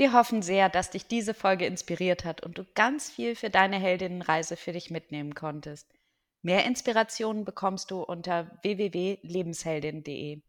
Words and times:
Wir 0.00 0.14
hoffen 0.14 0.40
sehr, 0.40 0.70
dass 0.70 0.88
dich 0.88 1.08
diese 1.08 1.34
Folge 1.34 1.66
inspiriert 1.66 2.24
hat 2.24 2.42
und 2.42 2.56
du 2.56 2.64
ganz 2.74 3.10
viel 3.10 3.36
für 3.36 3.50
deine 3.50 3.76
Heldinnenreise 3.76 4.56
für 4.56 4.72
dich 4.72 4.90
mitnehmen 4.90 5.34
konntest. 5.34 5.92
Mehr 6.40 6.64
Inspirationen 6.64 7.44
bekommst 7.44 7.90
du 7.90 8.00
unter 8.00 8.50
www.lebensheldin.de. 8.62 10.40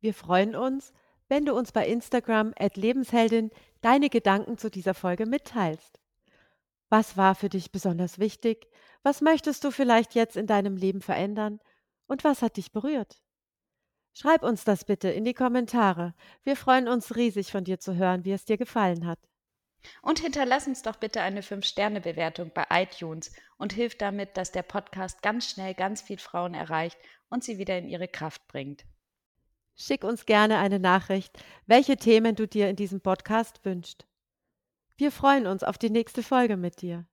Wir 0.00 0.14
freuen 0.14 0.56
uns, 0.56 0.92
wenn 1.28 1.44
du 1.44 1.54
uns 1.54 1.70
bei 1.70 1.86
Instagram 1.86 2.54
Lebensheldin 2.74 3.52
deine 3.82 4.10
Gedanken 4.10 4.58
zu 4.58 4.68
dieser 4.68 4.94
Folge 4.94 5.26
mitteilst. 5.26 6.00
Was 6.88 7.16
war 7.16 7.36
für 7.36 7.50
dich 7.50 7.70
besonders 7.70 8.18
wichtig? 8.18 8.66
Was 9.04 9.20
möchtest 9.20 9.62
du 9.62 9.70
vielleicht 9.70 10.16
jetzt 10.16 10.36
in 10.36 10.48
deinem 10.48 10.74
Leben 10.74 11.02
verändern? 11.02 11.60
Und 12.08 12.24
was 12.24 12.42
hat 12.42 12.56
dich 12.56 12.72
berührt? 12.72 13.22
Schreib 14.14 14.42
uns 14.42 14.64
das 14.64 14.84
bitte 14.84 15.08
in 15.08 15.24
die 15.24 15.34
Kommentare. 15.34 16.14
Wir 16.44 16.56
freuen 16.56 16.86
uns 16.86 17.16
riesig 17.16 17.50
von 17.50 17.64
dir 17.64 17.80
zu 17.80 17.96
hören, 17.96 18.24
wie 18.24 18.32
es 18.32 18.44
dir 18.44 18.58
gefallen 18.58 19.06
hat. 19.06 19.18
Und 20.02 20.20
hinterlass 20.20 20.66
uns 20.66 20.82
doch 20.82 20.96
bitte 20.96 21.22
eine 21.22 21.40
5-Sterne-Bewertung 21.40 22.52
bei 22.54 22.66
iTunes 22.70 23.32
und 23.56 23.72
hilf 23.72 23.96
damit, 23.96 24.36
dass 24.36 24.52
der 24.52 24.62
Podcast 24.62 25.22
ganz 25.22 25.50
schnell 25.50 25.74
ganz 25.74 26.02
viel 26.02 26.18
Frauen 26.18 26.54
erreicht 26.54 26.98
und 27.28 27.42
sie 27.42 27.58
wieder 27.58 27.78
in 27.78 27.88
ihre 27.88 28.06
Kraft 28.06 28.46
bringt. 28.48 28.84
Schick 29.74 30.04
uns 30.04 30.26
gerne 30.26 30.58
eine 30.58 30.78
Nachricht, 30.78 31.42
welche 31.66 31.96
Themen 31.96 32.36
du 32.36 32.46
dir 32.46 32.68
in 32.68 32.76
diesem 32.76 33.00
Podcast 33.00 33.64
wünschst. 33.64 34.06
Wir 34.96 35.10
freuen 35.10 35.46
uns 35.46 35.64
auf 35.64 35.78
die 35.78 35.90
nächste 35.90 36.22
Folge 36.22 36.56
mit 36.56 36.82
dir. 36.82 37.06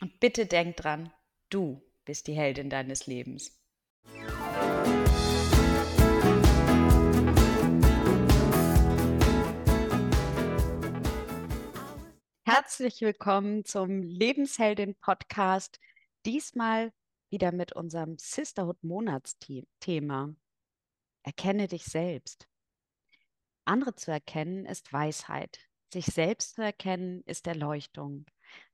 Und 0.00 0.20
bitte 0.20 0.46
denk 0.46 0.76
dran, 0.76 1.12
du 1.50 1.82
bist 2.04 2.26
die 2.26 2.34
Heldin 2.34 2.70
deines 2.70 3.06
Lebens. 3.06 3.57
Herzlich 12.50 13.02
willkommen 13.02 13.66
zum 13.66 14.02
Lebensheldin-Podcast. 14.02 15.78
Diesmal 16.24 16.94
wieder 17.28 17.52
mit 17.52 17.74
unserem 17.74 18.16
Sisterhood-Monatsthema. 18.16 20.34
Erkenne 21.24 21.68
dich 21.68 21.84
selbst. 21.84 22.48
Andere 23.66 23.96
zu 23.96 24.12
erkennen 24.12 24.64
ist 24.64 24.94
Weisheit. 24.94 25.58
Sich 25.92 26.06
selbst 26.06 26.54
zu 26.54 26.62
erkennen 26.62 27.22
ist 27.26 27.46
Erleuchtung. 27.46 28.24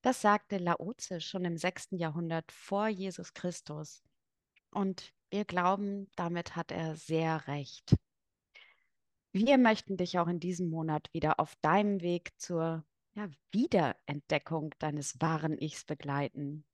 Das 0.02 0.20
sagte 0.20 0.58
Laoze 0.58 1.20
schon 1.20 1.44
im 1.44 1.56
6. 1.56 1.98
Jahrhundert 1.98 2.52
vor 2.52 2.86
Jesus 2.86 3.34
Christus. 3.34 4.04
Und 4.70 5.12
wir 5.30 5.44
glauben, 5.44 6.08
damit 6.14 6.54
hat 6.54 6.70
er 6.70 6.94
sehr 6.94 7.48
recht. 7.48 7.96
Wir 9.32 9.58
möchten 9.58 9.96
dich 9.96 10.20
auch 10.20 10.28
in 10.28 10.38
diesem 10.38 10.70
Monat 10.70 11.12
wieder 11.12 11.40
auf 11.40 11.56
deinem 11.56 12.02
Weg 12.02 12.38
zur 12.38 12.84
ja, 13.14 13.28
Wiederentdeckung 13.52 14.74
deines 14.78 15.20
wahren 15.20 15.58
Ichs 15.58 15.84
begleiten. 15.84 16.64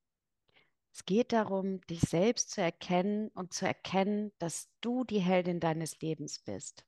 Es 0.92 1.04
geht 1.04 1.32
darum, 1.32 1.80
dich 1.82 2.00
selbst 2.00 2.50
zu 2.50 2.60
erkennen 2.60 3.28
und 3.28 3.52
zu 3.52 3.66
erkennen, 3.66 4.32
dass 4.38 4.68
du 4.80 5.04
die 5.04 5.20
Heldin 5.20 5.60
deines 5.60 6.00
Lebens 6.00 6.40
bist. 6.40 6.84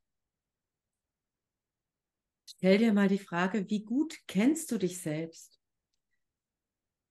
Stell 2.45 2.78
dir 2.78 2.92
mal 2.92 3.08
die 3.08 3.19
Frage, 3.19 3.69
wie 3.70 3.84
gut 3.84 4.17
kennst 4.27 4.70
du 4.73 4.78
dich 4.78 5.00
selbst? 5.00 5.61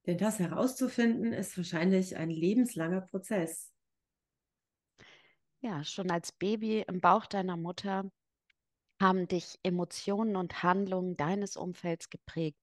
Denn 0.05 0.17
das 0.17 0.39
herauszufinden 0.39 1.31
ist 1.31 1.55
wahrscheinlich 1.57 2.17
ein 2.17 2.29
lebenslanger 2.29 3.01
Prozess. 3.01 3.73
Ja, 5.61 5.83
schon 5.83 6.09
als 6.09 6.31
Baby 6.31 6.83
im 6.87 6.99
Bauch 7.01 7.27
deiner 7.27 7.55
Mutter 7.55 8.11
haben 9.01 9.27
dich 9.27 9.59
Emotionen 9.63 10.35
und 10.37 10.63
Handlungen 10.63 11.17
deines 11.17 11.57
Umfelds 11.57 12.09
geprägt 12.09 12.59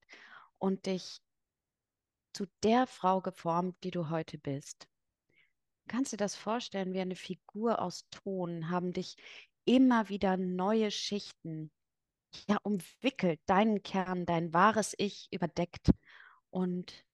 und 0.58 0.86
dich 0.86 1.18
zu 2.32 2.46
der 2.62 2.86
Frau 2.86 3.20
geformt, 3.20 3.76
die 3.84 3.90
du 3.90 4.08
heute 4.10 4.38
bist. 4.38 4.88
Kannst 5.88 6.12
du 6.12 6.16
dir 6.16 6.24
das 6.24 6.36
vorstellen, 6.36 6.92
wie 6.92 7.00
eine 7.00 7.16
Figur 7.16 7.80
aus 7.80 8.08
Ton 8.10 8.70
haben 8.70 8.92
dich 8.92 9.16
immer 9.64 10.08
wieder 10.08 10.36
neue 10.36 10.90
Schichten 10.90 11.70
ja, 12.48 12.58
umwickelt, 12.62 13.40
deinen 13.46 13.82
Kern, 13.82 14.26
dein 14.26 14.52
wahres 14.52 14.94
Ich 14.98 15.28
überdeckt. 15.30 15.90
Und 16.50 17.04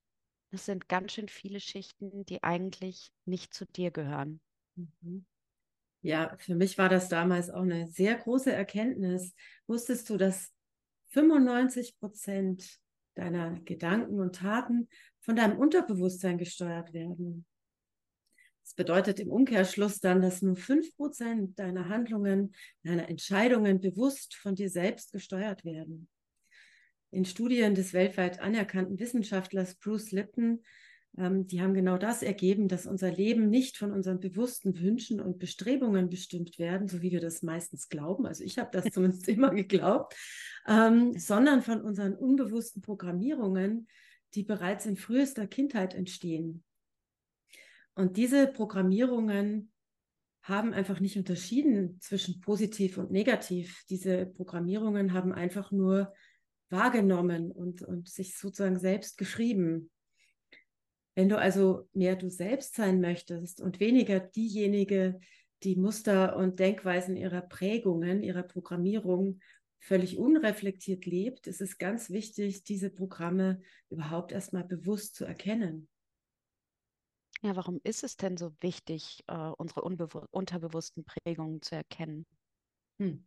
das 0.51 0.67
sind 0.67 0.89
ganz 0.89 1.13
schön 1.13 1.29
viele 1.29 1.61
Schichten, 1.61 2.25
die 2.27 2.43
eigentlich 2.43 3.13
nicht 3.25 3.55
zu 3.55 3.65
dir 3.67 3.91
gehören. 3.91 4.41
Mhm. 4.77 5.27
Ja, 6.05 6.37
für 6.39 6.55
mich 6.55 6.77
war 6.77 6.91
das 6.91 7.09
damals 7.09 7.49
auch 7.49 7.63
eine 7.63 7.89
sehr 7.89 8.15
große 8.15 8.53
Erkenntnis. 8.53 9.35
Wusstest 9.67 10.11
du, 10.11 10.19
dass 10.19 10.53
95 11.13 11.99
Prozent 11.99 12.79
deiner 13.15 13.59
Gedanken 13.61 14.21
und 14.21 14.37
Taten 14.37 14.91
von 15.21 15.35
deinem 15.35 15.59
Unterbewusstsein 15.59 16.37
gesteuert 16.37 16.93
werden? 16.93 17.47
Das 18.65 18.75
bedeutet 18.75 19.19
im 19.19 19.31
Umkehrschluss 19.31 20.01
dann, 20.01 20.21
dass 20.21 20.43
nur 20.43 20.57
5 20.57 20.95
Prozent 20.95 21.59
deiner 21.59 21.89
Handlungen, 21.89 22.55
deiner 22.83 23.09
Entscheidungen 23.09 23.81
bewusst 23.81 24.35
von 24.35 24.55
dir 24.55 24.69
selbst 24.69 25.11
gesteuert 25.11 25.65
werden. 25.65 26.11
In 27.13 27.25
Studien 27.25 27.75
des 27.75 27.95
weltweit 27.95 28.41
anerkannten 28.41 28.99
Wissenschaftlers 28.99 29.77
Bruce 29.77 30.13
Lipton 30.13 30.63
ähm, 31.17 31.47
die 31.47 31.63
haben 31.63 31.75
genau 31.75 31.99
das 31.99 32.23
ergeben, 32.23 32.69
dass 32.69 32.87
unser 32.87 33.11
Leben 33.11 33.49
nicht 33.49 33.77
von 33.77 33.93
unseren 33.93 34.21
bewussten 34.21 34.81
Wünschen 34.81 35.21
und 35.21 35.39
Bestrebungen 35.39 36.11
bestimmt 36.11 36.59
werden, 36.59 36.89
so 36.89 37.03
wie 37.03 37.13
wir 37.13 37.21
das 37.21 37.43
meistens 37.43 37.89
glauben. 37.89 38.27
Also 38.27 38.43
ich 38.43 38.59
habe 38.59 38.71
das 38.73 38.85
zumindest 38.93 39.29
immer 39.29 39.51
geglaubt, 39.51 40.15
ähm, 40.67 41.17
sondern 41.19 41.63
von 41.63 41.81
unseren 41.81 42.15
unbewussten 42.15 42.83
Programmierungen, 42.83 43.87
die 44.35 44.43
bereits 44.43 44.87
in 44.87 44.97
frühester 44.97 45.47
Kindheit 45.47 45.95
entstehen. 45.95 46.65
Und 47.95 48.17
diese 48.17 48.49
Programmierungen 48.49 49.71
haben 50.43 50.75
einfach 50.75 51.01
nicht 51.01 51.17
unterschieden 51.17 52.01
zwischen 52.01 52.41
positiv 52.41 52.99
und 52.99 53.11
negativ. 53.11 53.85
Diese 53.89 54.27
Programmierungen 54.27 55.13
haben 55.13 55.33
einfach 55.33 55.71
nur 55.71 56.13
wahrgenommen 56.71 57.53
und, 57.53 57.83
und 57.83 58.09
sich 58.09 58.37
sozusagen 58.37 58.79
selbst 58.79 59.17
geschrieben. 59.17 59.91
Wenn 61.15 61.29
du 61.29 61.39
also 61.39 61.89
mehr 61.93 62.17
du 62.17 62.29
selbst 62.29 62.75
sein 62.75 63.01
möchtest 63.01 63.61
und 63.61 63.81
weniger 63.81 64.21
diejenige, 64.21 65.21
die 65.63 65.77
Muster 65.77 66.37
und 66.37 66.59
Denkweisen 66.59 67.17
ihrer 67.17 67.41
Prägungen, 67.43 68.23
ihrer 68.23 68.43
Programmierung 68.43 69.41
völlig 69.79 70.19
unreflektiert 70.19 71.07
lebt, 71.07 71.47
ist 71.47 71.61
es 71.61 71.79
ganz 71.79 72.11
wichtig, 72.11 72.65
diese 72.65 72.91
Programme 72.91 73.61
überhaupt 73.91 74.33
erstmal 74.33 74.65
bewusst 74.65 75.15
zu 75.15 75.25
erkennen. 75.25 75.89
Ja, 77.43 77.55
warum 77.57 77.81
ist 77.85 78.03
es 78.03 78.17
denn 78.17 78.39
so 78.39 78.53
wichtig, 78.61 79.23
äh, 79.27 79.35
unsere 79.35 79.83
unterbewussten 79.83 81.05
Prägungen 81.05 81.61
zu 81.61 81.75
erkennen? 81.75 82.25
Hm. 82.99 83.27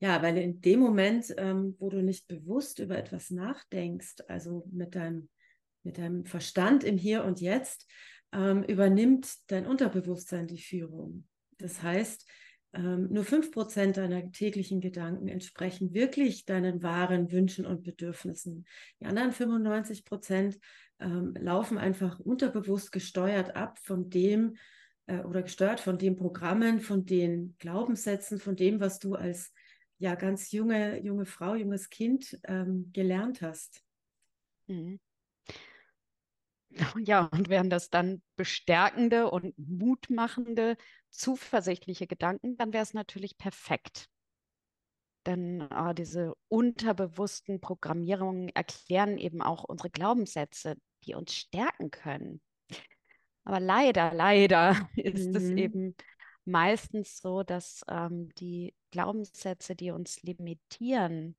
Ja, 0.00 0.20
weil 0.22 0.36
in 0.36 0.60
dem 0.60 0.80
Moment, 0.80 1.32
ähm, 1.38 1.74
wo 1.78 1.88
du 1.88 2.02
nicht 2.02 2.28
bewusst 2.28 2.78
über 2.78 2.98
etwas 2.98 3.30
nachdenkst, 3.30 4.16
also 4.28 4.68
mit 4.70 4.94
deinem 4.94 5.30
mit 5.84 5.98
deinem 5.98 6.24
Verstand 6.24 6.82
im 6.82 6.98
Hier 6.98 7.24
und 7.24 7.40
Jetzt, 7.40 7.86
ähm, 8.32 8.64
übernimmt 8.64 9.50
dein 9.50 9.66
Unterbewusstsein 9.66 10.46
die 10.46 10.60
Führung. 10.60 11.26
Das 11.58 11.82
heißt, 11.82 12.26
ähm, 12.74 13.08
nur 13.10 13.24
5% 13.24 13.96
deiner 13.96 14.32
täglichen 14.32 14.80
Gedanken 14.80 15.28
entsprechen 15.28 15.94
wirklich 15.94 16.44
deinen 16.44 16.82
wahren 16.82 17.30
Wünschen 17.30 17.66
und 17.66 17.84
Bedürfnissen. 17.84 18.66
Die 19.00 19.06
anderen 19.06 19.32
95% 19.32 20.58
ähm, 20.98 21.34
laufen 21.38 21.78
einfach 21.78 22.18
unterbewusst 22.18 22.90
gesteuert 22.90 23.54
ab 23.54 23.78
von 23.78 24.10
dem 24.10 24.56
äh, 25.06 25.20
oder 25.20 25.42
gesteuert 25.42 25.78
von 25.78 25.98
den 25.98 26.16
Programmen, 26.16 26.80
von 26.80 27.04
den 27.04 27.54
Glaubenssätzen, 27.58 28.40
von 28.40 28.56
dem, 28.56 28.80
was 28.80 28.98
du 28.98 29.14
als 29.14 29.52
ja 29.98 30.16
ganz 30.16 30.50
junge, 30.50 31.00
junge 31.00 31.26
Frau, 31.26 31.54
junges 31.54 31.90
Kind 31.90 32.38
ähm, 32.44 32.90
gelernt 32.92 33.40
hast. 33.40 33.84
Mhm. 34.66 34.98
Ja, 37.06 37.26
und 37.32 37.48
wären 37.48 37.70
das 37.70 37.90
dann 37.90 38.22
bestärkende 38.36 39.30
und 39.30 39.54
mutmachende, 39.58 40.76
zuversichtliche 41.10 42.06
Gedanken, 42.06 42.56
dann 42.56 42.72
wäre 42.72 42.82
es 42.82 42.94
natürlich 42.94 43.38
perfekt. 43.38 44.08
Denn 45.26 45.62
äh, 45.70 45.94
diese 45.94 46.34
unterbewussten 46.48 47.60
Programmierungen 47.60 48.48
erklären 48.50 49.18
eben 49.18 49.40
auch 49.40 49.64
unsere 49.64 49.90
Glaubenssätze, 49.90 50.76
die 51.04 51.14
uns 51.14 51.34
stärken 51.34 51.90
können. 51.90 52.40
Aber 53.44 53.60
leider, 53.60 54.12
leider 54.12 54.88
ist 54.96 55.28
mhm. 55.28 55.36
es 55.36 55.50
eben 55.50 55.96
meistens 56.44 57.18
so, 57.18 57.42
dass 57.42 57.82
ähm, 57.88 58.30
die 58.34 58.74
Glaubenssätze, 58.90 59.74
die 59.74 59.90
uns 59.90 60.22
limitieren, 60.22 61.36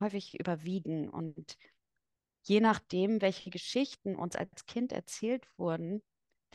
häufig 0.00 0.38
überwiegen 0.38 1.08
und 1.08 1.56
je 2.48 2.60
nachdem, 2.60 3.20
welche 3.20 3.50
Geschichten 3.50 4.16
uns 4.16 4.34
als 4.34 4.66
Kind 4.66 4.92
erzählt 4.92 5.46
wurden. 5.58 6.02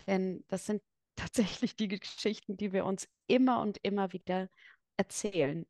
Denn 0.08 0.44
das 0.48 0.66
sind 0.66 0.82
tatsächlich 1.16 1.76
die 1.76 1.88
Geschichten, 1.88 2.58
die 2.58 2.74
wir 2.74 2.86
uns 2.86 3.08
immer 3.28 3.62
und 3.62 3.78
immer 3.84 4.12
wieder 4.14 4.50
erzählen 4.98 5.66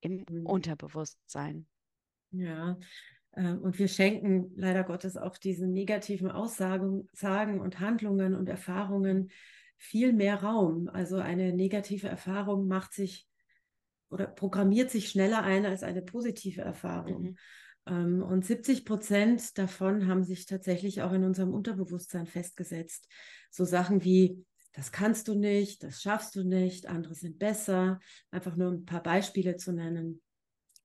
im 0.00 0.24
mhm. 0.28 0.46
Unterbewusstsein. 0.46 1.66
Ja, 2.30 2.78
ähm, 3.34 3.60
und 3.60 3.78
wir 3.78 3.88
schenken 3.88 4.52
leider 4.56 4.84
Gottes 4.84 5.16
auch 5.16 5.36
diesen 5.36 5.72
negativen 5.72 6.30
Aussagen 6.30 7.08
Sagen 7.12 7.60
und 7.60 7.80
Handlungen 7.80 8.34
und 8.34 8.48
Erfahrungen 8.48 9.30
viel 9.76 10.14
mehr 10.14 10.42
Raum. 10.42 10.88
Also 10.88 11.18
eine 11.18 11.52
negative 11.52 12.08
Erfahrung 12.08 12.66
macht 12.66 12.94
sich 12.94 13.28
oder 14.08 14.26
programmiert 14.26 14.90
sich 14.90 15.10
schneller 15.10 15.42
ein 15.42 15.66
als 15.66 15.82
eine 15.82 16.00
positive 16.00 16.62
Erfahrung. 16.62 17.22
Mhm. 17.22 17.36
Ähm, 17.86 18.22
und 18.22 18.44
70 18.44 18.84
Prozent 18.84 19.56
davon 19.58 20.06
haben 20.06 20.24
sich 20.24 20.46
tatsächlich 20.46 21.02
auch 21.02 21.12
in 21.12 21.24
unserem 21.24 21.52
Unterbewusstsein 21.52 22.26
festgesetzt. 22.26 23.08
So 23.50 23.64
Sachen 23.64 24.04
wie, 24.04 24.44
das 24.72 24.92
kannst 24.92 25.28
du 25.28 25.34
nicht, 25.34 25.82
das 25.82 26.02
schaffst 26.02 26.36
du 26.36 26.44
nicht, 26.44 26.86
andere 26.86 27.14
sind 27.14 27.38
besser, 27.38 28.00
einfach 28.30 28.56
nur 28.56 28.72
ein 28.72 28.84
paar 28.84 29.02
Beispiele 29.02 29.56
zu 29.56 29.72
nennen. 29.72 30.20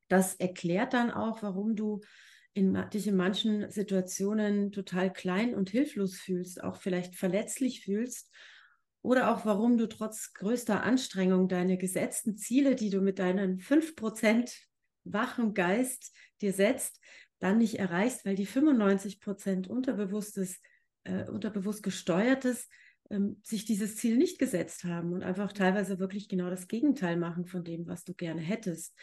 Das 0.07 0.35
erklärt 0.35 0.93
dann 0.93 1.11
auch, 1.11 1.41
warum 1.41 1.75
du 1.75 2.01
in, 2.53 2.77
dich 2.93 3.07
in 3.07 3.15
manchen 3.15 3.69
Situationen 3.71 4.71
total 4.71 5.11
klein 5.11 5.55
und 5.55 5.69
hilflos 5.69 6.15
fühlst, 6.15 6.63
auch 6.63 6.77
vielleicht 6.77 7.15
verletzlich 7.15 7.81
fühlst 7.81 8.29
oder 9.01 9.33
auch 9.33 9.45
warum 9.45 9.77
du 9.77 9.87
trotz 9.87 10.33
größter 10.33 10.83
Anstrengung 10.83 11.47
deine 11.47 11.77
gesetzten 11.77 12.37
Ziele, 12.37 12.75
die 12.75 12.89
du 12.89 13.01
mit 13.01 13.19
deinen 13.19 13.59
5% 13.59 14.51
wachem 15.03 15.53
Geist 15.53 16.15
dir 16.41 16.53
setzt, 16.53 16.99
dann 17.39 17.57
nicht 17.57 17.79
erreichst, 17.79 18.25
weil 18.25 18.35
die 18.35 18.47
95% 18.47 19.67
unterbewusstes, 19.67 20.59
äh, 21.03 21.25
unterbewusst 21.25 21.83
gesteuertes 21.83 22.67
ähm, 23.09 23.41
sich 23.43 23.65
dieses 23.65 23.95
Ziel 23.97 24.17
nicht 24.17 24.39
gesetzt 24.39 24.83
haben 24.83 25.13
und 25.13 25.23
einfach 25.23 25.51
teilweise 25.51 25.99
wirklich 25.99 26.29
genau 26.29 26.49
das 26.49 26.67
Gegenteil 26.67 27.17
machen 27.17 27.45
von 27.45 27.63
dem, 27.63 27.87
was 27.87 28.03
du 28.03 28.13
gerne 28.13 28.41
hättest. 28.41 28.97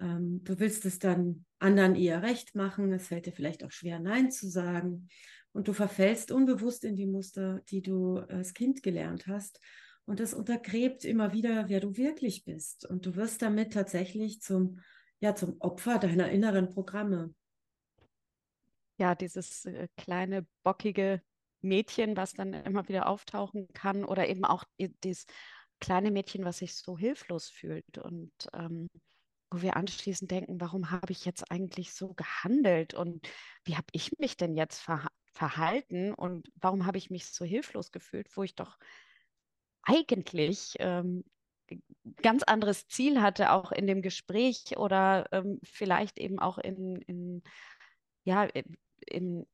Ähm, 0.00 0.42
du 0.44 0.58
willst 0.60 0.84
es 0.84 0.98
dann 0.98 1.44
anderen 1.58 1.94
eher 1.94 2.22
recht 2.22 2.54
machen, 2.54 2.92
es 2.92 3.08
fällt 3.08 3.26
dir 3.26 3.32
vielleicht 3.32 3.64
auch 3.64 3.72
schwer, 3.72 3.98
Nein 3.98 4.30
zu 4.30 4.48
sagen 4.48 5.08
und 5.52 5.66
du 5.66 5.72
verfällst 5.72 6.30
unbewusst 6.30 6.84
in 6.84 6.94
die 6.94 7.06
Muster, 7.06 7.62
die 7.68 7.82
du 7.82 8.18
als 8.18 8.54
Kind 8.54 8.82
gelernt 8.82 9.26
hast. 9.26 9.60
Und 10.04 10.20
das 10.20 10.32
untergräbt 10.32 11.04
immer 11.04 11.32
wieder, 11.32 11.68
wer 11.68 11.80
du 11.80 11.96
wirklich 11.96 12.44
bist. 12.44 12.86
Und 12.86 13.04
du 13.04 13.16
wirst 13.16 13.42
damit 13.42 13.72
tatsächlich 13.72 14.40
zum, 14.40 14.80
ja, 15.20 15.34
zum 15.34 15.60
Opfer 15.60 15.98
deiner 15.98 16.30
inneren 16.30 16.68
Programme. 16.68 17.34
Ja, 18.98 19.14
dieses 19.14 19.64
äh, 19.64 19.88
kleine, 19.96 20.46
bockige 20.62 21.22
Mädchen, 21.60 22.16
was 22.16 22.32
dann 22.32 22.52
immer 22.52 22.88
wieder 22.88 23.08
auftauchen 23.08 23.68
kann, 23.72 24.04
oder 24.04 24.28
eben 24.28 24.44
auch 24.44 24.64
dieses 24.78 25.26
kleine 25.80 26.10
Mädchen, 26.10 26.44
was 26.44 26.58
sich 26.58 26.74
so 26.74 26.98
hilflos 26.98 27.48
fühlt 27.48 27.98
und 27.98 28.32
ähm, 28.52 28.88
wo 29.50 29.62
wir 29.62 29.76
anschließend 29.76 30.30
denken, 30.30 30.60
warum 30.60 30.90
habe 30.90 31.12
ich 31.12 31.24
jetzt 31.24 31.50
eigentlich 31.50 31.94
so 31.94 32.12
gehandelt 32.14 32.94
und 32.94 33.26
wie 33.64 33.76
habe 33.76 33.86
ich 33.92 34.18
mich 34.18 34.36
denn 34.36 34.56
jetzt 34.56 34.80
ver 34.80 35.08
verhalten 35.32 36.14
und 36.14 36.50
warum 36.56 36.84
habe 36.84 36.98
ich 36.98 37.10
mich 37.10 37.26
so 37.26 37.44
hilflos 37.44 37.92
gefühlt, 37.92 38.36
wo 38.36 38.42
ich 38.42 38.56
doch 38.56 38.76
eigentlich 39.82 40.74
ähm, 40.80 41.24
ganz 42.16 42.42
anderes 42.42 42.88
Ziel 42.88 43.20
hatte, 43.20 43.52
auch 43.52 43.72
in 43.72 43.86
dem 43.86 44.02
Gespräch 44.02 44.76
oder 44.76 45.26
ähm, 45.32 45.58
vielleicht 45.62 46.18
eben 46.18 46.38
auch 46.38 46.58
in, 46.58 46.96
in 47.02 47.42
ja, 48.24 48.48
in, 49.06 49.46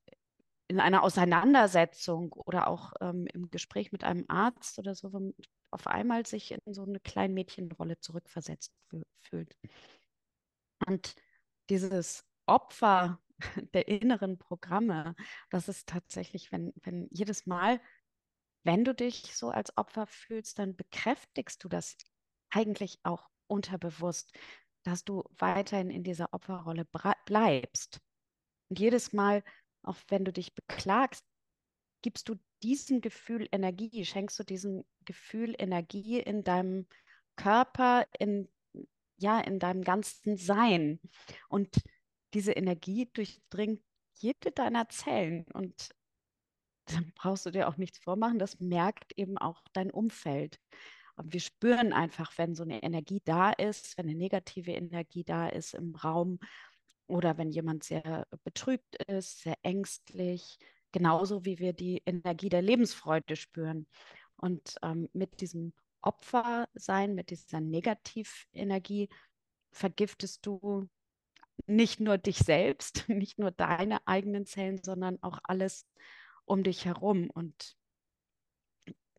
in 0.68 0.80
einer 0.80 1.02
Auseinandersetzung 1.02 2.32
oder 2.32 2.68
auch 2.68 2.92
ähm, 3.00 3.26
im 3.32 3.50
Gespräch 3.50 3.92
mit 3.92 4.04
einem 4.04 4.24
Arzt 4.28 4.78
oder 4.78 4.94
so, 4.94 5.10
man 5.10 5.34
auf 5.70 5.86
einmal 5.86 6.26
sich 6.26 6.52
in 6.52 6.74
so 6.74 6.82
eine 6.82 7.00
kleine 7.00 7.34
Mädchenrolle 7.34 7.98
zurückversetzt 8.00 8.72
fühlt. 9.20 9.56
Und 10.86 11.14
dieses 11.68 12.24
Opfer 12.46 13.20
der 13.74 13.88
inneren 13.88 14.38
Programme. 14.38 15.14
Das 15.50 15.68
ist 15.68 15.88
tatsächlich, 15.88 16.52
wenn, 16.52 16.72
wenn 16.82 17.08
jedes 17.10 17.46
Mal, 17.46 17.80
wenn 18.62 18.84
du 18.84 18.94
dich 18.94 19.36
so 19.36 19.50
als 19.50 19.76
Opfer 19.76 20.06
fühlst, 20.06 20.58
dann 20.58 20.76
bekräftigst 20.76 21.62
du 21.64 21.68
das 21.68 21.96
eigentlich 22.54 22.98
auch 23.02 23.28
unterbewusst, 23.46 24.32
dass 24.84 25.04
du 25.04 25.24
weiterhin 25.38 25.90
in 25.90 26.04
dieser 26.04 26.32
Opferrolle 26.32 26.86
bleibst. 27.26 28.00
Und 28.68 28.78
jedes 28.78 29.12
Mal, 29.12 29.42
auch 29.82 29.96
wenn 30.08 30.24
du 30.24 30.32
dich 30.32 30.54
beklagst, 30.54 31.24
gibst 32.02 32.28
du 32.28 32.36
diesem 32.62 33.00
Gefühl 33.00 33.48
Energie, 33.50 34.04
schenkst 34.04 34.38
du 34.38 34.44
diesem 34.44 34.84
Gefühl 35.04 35.54
Energie 35.58 36.20
in 36.20 36.44
deinem 36.44 36.86
Körper, 37.36 38.06
in, 38.18 38.48
ja, 39.16 39.40
in 39.40 39.58
deinem 39.58 39.82
ganzen 39.82 40.36
Sein. 40.36 41.00
Und 41.48 41.82
diese 42.34 42.52
Energie 42.52 43.10
durchdringt 43.12 43.82
jede 44.14 44.52
deiner 44.52 44.88
Zellen 44.88 45.46
und 45.52 45.90
dann 46.86 47.12
brauchst 47.14 47.46
du 47.46 47.50
dir 47.50 47.68
auch 47.68 47.76
nichts 47.76 47.98
vormachen, 47.98 48.38
das 48.38 48.60
merkt 48.60 49.12
eben 49.16 49.38
auch 49.38 49.62
dein 49.72 49.90
Umfeld. 49.90 50.60
Und 51.16 51.32
wir 51.32 51.40
spüren 51.40 51.92
einfach, 51.92 52.36
wenn 52.38 52.54
so 52.54 52.64
eine 52.64 52.82
Energie 52.82 53.22
da 53.24 53.50
ist, 53.50 53.96
wenn 53.96 54.08
eine 54.08 54.18
negative 54.18 54.72
Energie 54.72 55.24
da 55.24 55.48
ist 55.48 55.74
im 55.74 55.94
Raum 55.94 56.38
oder 57.06 57.38
wenn 57.38 57.50
jemand 57.50 57.84
sehr 57.84 58.26
betrübt 58.44 58.96
ist, 59.04 59.40
sehr 59.40 59.56
ängstlich, 59.62 60.58
genauso 60.92 61.44
wie 61.44 61.58
wir 61.58 61.72
die 61.72 62.02
Energie 62.06 62.48
der 62.48 62.62
Lebensfreude 62.62 63.36
spüren. 63.36 63.86
Und 64.36 64.76
ähm, 64.82 65.08
mit 65.12 65.40
diesem 65.40 65.72
Opfersein, 66.00 67.14
mit 67.14 67.30
dieser 67.30 67.60
Negativenergie 67.60 69.08
vergiftest 69.72 70.44
du 70.46 70.88
nicht 71.66 72.00
nur 72.00 72.18
dich 72.18 72.38
selbst, 72.38 73.04
nicht 73.08 73.38
nur 73.38 73.50
deine 73.50 74.06
eigenen 74.06 74.46
Zellen, 74.46 74.82
sondern 74.82 75.22
auch 75.22 75.38
alles 75.44 75.86
um 76.44 76.62
dich 76.62 76.84
herum. 76.84 77.30
Und 77.30 77.76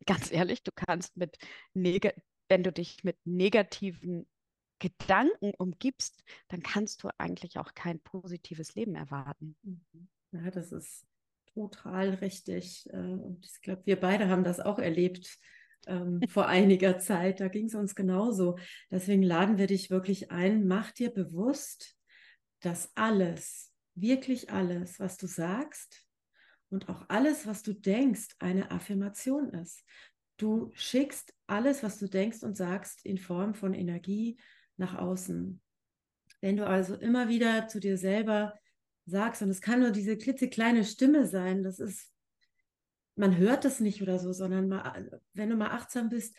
ganz 0.06 0.30
ehrlich, 0.32 0.62
du 0.62 0.70
kannst 0.74 1.16
mit, 1.16 1.36
wenn 1.74 2.62
du 2.62 2.72
dich 2.72 3.04
mit 3.04 3.16
negativen 3.24 4.26
Gedanken 4.78 5.52
umgibst, 5.58 6.22
dann 6.48 6.62
kannst 6.62 7.02
du 7.02 7.08
eigentlich 7.18 7.58
auch 7.58 7.74
kein 7.74 8.00
positives 8.00 8.74
Leben 8.74 8.94
erwarten. 8.94 9.56
Mhm. 9.62 10.08
Ja, 10.32 10.50
das 10.50 10.72
ist 10.72 11.06
total 11.54 12.10
richtig. 12.10 12.86
Äh, 12.92 12.96
und 12.96 13.46
ich 13.46 13.62
glaube, 13.62 13.82
wir 13.86 13.98
beide 13.98 14.28
haben 14.28 14.44
das 14.44 14.60
auch 14.60 14.78
erlebt 14.78 15.38
ähm, 15.86 16.20
vor 16.28 16.46
einiger 16.46 16.98
Zeit. 16.98 17.40
Da 17.40 17.48
ging 17.48 17.66
es 17.66 17.74
uns 17.74 17.94
genauso. 17.94 18.58
Deswegen 18.90 19.22
laden 19.22 19.56
wir 19.56 19.66
dich 19.66 19.90
wirklich 19.90 20.30
ein, 20.30 20.66
mach 20.66 20.92
dir 20.92 21.10
bewusst, 21.10 21.96
dass 22.60 22.94
alles, 22.96 23.72
wirklich 23.94 24.50
alles, 24.50 25.00
was 25.00 25.16
du 25.16 25.26
sagst 25.26 26.05
und 26.70 26.88
auch 26.88 27.04
alles, 27.08 27.46
was 27.46 27.62
du 27.62 27.72
denkst, 27.72 28.36
eine 28.38 28.70
Affirmation 28.70 29.50
ist. 29.50 29.84
Du 30.36 30.70
schickst 30.74 31.32
alles, 31.46 31.82
was 31.82 31.98
du 31.98 32.08
denkst 32.08 32.42
und 32.42 32.56
sagst, 32.56 33.04
in 33.04 33.18
Form 33.18 33.54
von 33.54 33.72
Energie 33.72 34.38
nach 34.76 34.96
außen. 34.96 35.60
Wenn 36.40 36.56
du 36.56 36.66
also 36.66 36.94
immer 36.96 37.28
wieder 37.28 37.68
zu 37.68 37.80
dir 37.80 37.96
selber 37.96 38.54
sagst, 39.06 39.42
und 39.42 39.48
es 39.48 39.60
kann 39.60 39.80
nur 39.80 39.90
diese 39.90 40.18
klitzekleine 40.18 40.84
Stimme 40.84 41.26
sein, 41.26 41.62
das 41.62 41.78
ist, 41.78 42.12
man 43.14 43.36
hört 43.38 43.64
das 43.64 43.80
nicht 43.80 44.02
oder 44.02 44.18
so, 44.18 44.32
sondern 44.32 44.68
mal, 44.68 45.20
wenn 45.32 45.48
du 45.48 45.56
mal 45.56 45.70
achtsam 45.70 46.10
bist, 46.10 46.36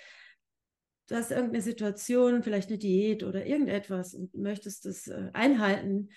du 1.07 1.15
hast 1.15 1.31
irgendeine 1.31 1.63
Situation, 1.63 2.43
vielleicht 2.43 2.69
eine 2.69 2.77
Diät 2.77 3.23
oder 3.23 3.45
irgendetwas 3.45 4.13
und 4.13 4.33
möchtest 4.35 4.85
es 4.85 5.07
äh, 5.07 5.31
einhalten 5.33 6.09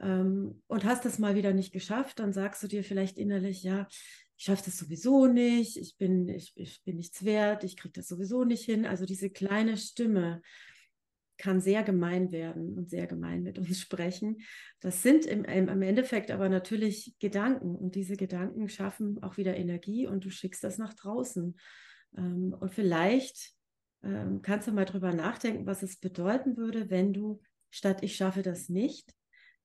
ähm, 0.00 0.62
und 0.66 0.84
hast 0.84 1.04
das 1.04 1.18
mal 1.18 1.34
wieder 1.34 1.52
nicht 1.52 1.72
geschafft, 1.72 2.18
dann 2.18 2.32
sagst 2.32 2.62
du 2.62 2.68
dir 2.68 2.84
vielleicht 2.84 3.18
innerlich, 3.18 3.62
ja, 3.62 3.86
ich 4.36 4.44
schaffe 4.44 4.64
das 4.66 4.76
sowieso 4.76 5.26
nicht, 5.26 5.76
ich 5.78 5.96
bin, 5.96 6.28
ich, 6.28 6.52
ich 6.56 6.82
bin 6.84 6.96
nichts 6.96 7.24
wert, 7.24 7.64
ich 7.64 7.76
kriege 7.76 7.92
das 7.92 8.08
sowieso 8.08 8.44
nicht 8.44 8.64
hin. 8.64 8.84
Also 8.84 9.06
diese 9.06 9.30
kleine 9.30 9.76
Stimme 9.78 10.42
kann 11.38 11.60
sehr 11.60 11.82
gemein 11.82 12.32
werden 12.32 12.76
und 12.76 12.90
sehr 12.90 13.06
gemein 13.06 13.42
mit 13.42 13.58
uns 13.58 13.80
sprechen. 13.80 14.42
Das 14.80 15.02
sind 15.02 15.24
im, 15.24 15.44
im 15.44 15.82
Endeffekt 15.82 16.30
aber 16.30 16.48
natürlich 16.48 17.14
Gedanken 17.18 17.74
und 17.74 17.94
diese 17.94 18.16
Gedanken 18.16 18.68
schaffen 18.68 19.22
auch 19.22 19.36
wieder 19.36 19.56
Energie 19.56 20.06
und 20.06 20.24
du 20.24 20.30
schickst 20.30 20.64
das 20.64 20.76
nach 20.76 20.94
draußen. 20.94 21.58
Ähm, 22.16 22.54
und 22.58 22.72
vielleicht 22.72 23.54
ähm, 24.02 24.42
kannst 24.42 24.68
du 24.68 24.72
mal 24.72 24.84
drüber 24.84 25.12
nachdenken, 25.12 25.66
was 25.66 25.82
es 25.82 25.96
bedeuten 25.96 26.56
würde, 26.58 26.90
wenn 26.90 27.12
du 27.12 27.40
statt 27.70 28.02
ich 28.02 28.16
schaffe 28.16 28.42
das 28.42 28.68
nicht, 28.68 29.14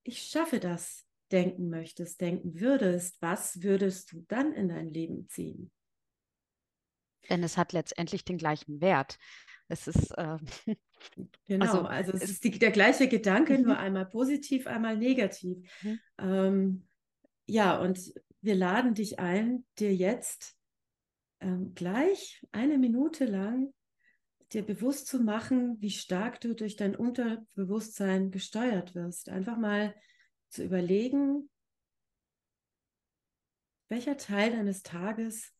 ich 0.03 0.23
schaffe 0.23 0.59
das 0.59 1.05
denken 1.31 1.69
möchtest, 1.69 2.19
denken 2.21 2.59
würdest, 2.59 3.21
was 3.21 3.61
würdest 3.61 4.11
du 4.11 4.25
dann 4.27 4.53
in 4.53 4.69
dein 4.69 4.89
Leben 4.89 5.27
ziehen? 5.29 5.71
Denn 7.29 7.43
es 7.43 7.57
hat 7.57 7.71
letztendlich 7.71 8.25
den 8.25 8.37
gleichen 8.37 8.81
Wert. 8.81 9.17
Es 9.67 9.87
ist 9.87 10.11
äh, 10.17 10.37
genau, 11.47 11.65
also, 11.65 11.81
also 11.83 12.11
es, 12.13 12.23
es 12.23 12.29
ist 12.31 12.43
die, 12.43 12.59
der 12.59 12.71
gleiche 12.71 13.07
Gedanke, 13.07 13.57
nur 13.57 13.75
mhm. 13.75 13.79
einmal 13.79 14.05
positiv, 14.05 14.67
einmal 14.67 14.97
negativ. 14.97 15.57
Mhm. 15.81 15.99
Ähm, 16.17 16.87
ja, 17.45 17.77
und 17.79 17.99
wir 18.41 18.55
laden 18.55 18.93
dich 18.95 19.19
ein, 19.19 19.65
dir 19.79 19.95
jetzt 19.95 20.57
ähm, 21.39 21.73
gleich 21.73 22.45
eine 22.51 22.77
Minute 22.77 23.25
lang 23.25 23.73
dir 24.53 24.63
bewusst 24.63 25.07
zu 25.07 25.19
machen, 25.19 25.81
wie 25.81 25.91
stark 25.91 26.41
du 26.41 26.53
durch 26.53 26.75
dein 26.75 26.95
Unterbewusstsein 26.95 28.31
gesteuert 28.31 28.95
wirst. 28.95 29.29
Einfach 29.29 29.57
mal 29.57 29.95
zu 30.49 30.63
überlegen, 30.63 31.49
welcher 33.89 34.17
Teil 34.17 34.51
deines 34.51 34.83
Tages 34.83 35.53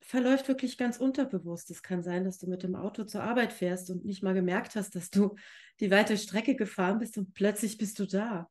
verläuft 0.00 0.48
wirklich 0.48 0.76
ganz 0.76 0.98
unterbewusst. 0.98 1.70
Es 1.70 1.82
kann 1.82 2.02
sein, 2.02 2.24
dass 2.24 2.38
du 2.38 2.48
mit 2.48 2.62
dem 2.62 2.74
Auto 2.74 3.04
zur 3.04 3.22
Arbeit 3.22 3.52
fährst 3.52 3.90
und 3.90 4.04
nicht 4.04 4.22
mal 4.22 4.34
gemerkt 4.34 4.74
hast, 4.74 4.94
dass 4.94 5.10
du 5.10 5.36
die 5.80 5.90
weite 5.90 6.16
Strecke 6.18 6.56
gefahren 6.56 6.98
bist 6.98 7.16
und 7.18 7.34
plötzlich 7.34 7.78
bist 7.78 7.98
du 7.98 8.06
da. 8.06 8.50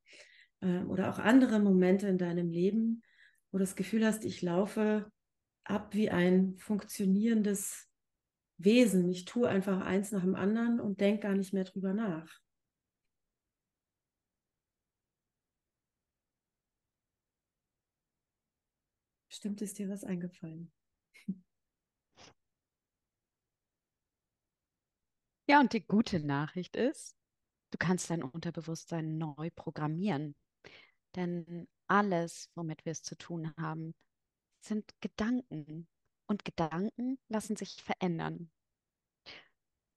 Ähm, 0.61 0.89
oder 0.89 1.09
auch 1.09 1.19
andere 1.19 1.59
Momente 1.59 2.07
in 2.07 2.17
deinem 2.17 2.49
Leben, 2.49 3.03
wo 3.51 3.57
du 3.57 3.63
das 3.63 3.75
Gefühl 3.75 4.05
hast, 4.05 4.23
ich 4.23 4.41
laufe 4.41 5.11
ab 5.63 5.93
wie 5.93 6.09
ein 6.09 6.55
funktionierendes 6.57 7.90
Wesen. 8.63 9.09
Ich 9.09 9.25
tue 9.25 9.47
einfach 9.47 9.81
eins 9.81 10.11
nach 10.11 10.21
dem 10.21 10.35
anderen 10.35 10.79
und 10.79 10.99
denke 11.01 11.21
gar 11.27 11.35
nicht 11.35 11.53
mehr 11.53 11.63
drüber 11.63 11.93
nach. 11.93 12.41
Stimmt, 19.29 19.61
ist 19.61 19.79
dir 19.79 19.89
was 19.89 20.03
eingefallen? 20.03 20.71
Ja, 25.47 25.59
und 25.59 25.73
die 25.73 25.85
gute 25.85 26.21
Nachricht 26.21 26.77
ist, 26.77 27.13
du 27.71 27.77
kannst 27.77 28.09
dein 28.09 28.23
Unterbewusstsein 28.23 29.17
neu 29.17 29.49
programmieren. 29.53 30.33
Denn 31.15 31.67
alles, 31.87 32.49
womit 32.55 32.85
wir 32.85 32.93
es 32.93 33.03
zu 33.03 33.17
tun 33.17 33.53
haben, 33.57 33.93
sind 34.61 34.85
Gedanken. 35.01 35.89
Und 36.31 36.45
Gedanken 36.45 37.19
lassen 37.27 37.57
sich 37.57 37.83
verändern. 37.83 38.49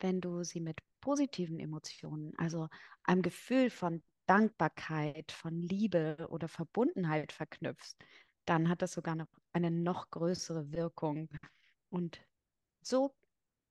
Wenn 0.00 0.20
du 0.20 0.42
sie 0.42 0.58
mit 0.58 0.80
positiven 1.00 1.60
Emotionen, 1.60 2.36
also 2.36 2.66
einem 3.04 3.22
Gefühl 3.22 3.70
von 3.70 4.02
Dankbarkeit, 4.26 5.30
von 5.30 5.54
Liebe 5.54 6.26
oder 6.30 6.48
Verbundenheit 6.48 7.30
verknüpfst, 7.30 7.94
dann 8.46 8.68
hat 8.68 8.82
das 8.82 8.94
sogar 8.94 9.14
noch 9.14 9.28
eine 9.52 9.70
noch 9.70 10.10
größere 10.10 10.72
Wirkung. 10.72 11.28
Und 11.88 12.20
so 12.82 13.14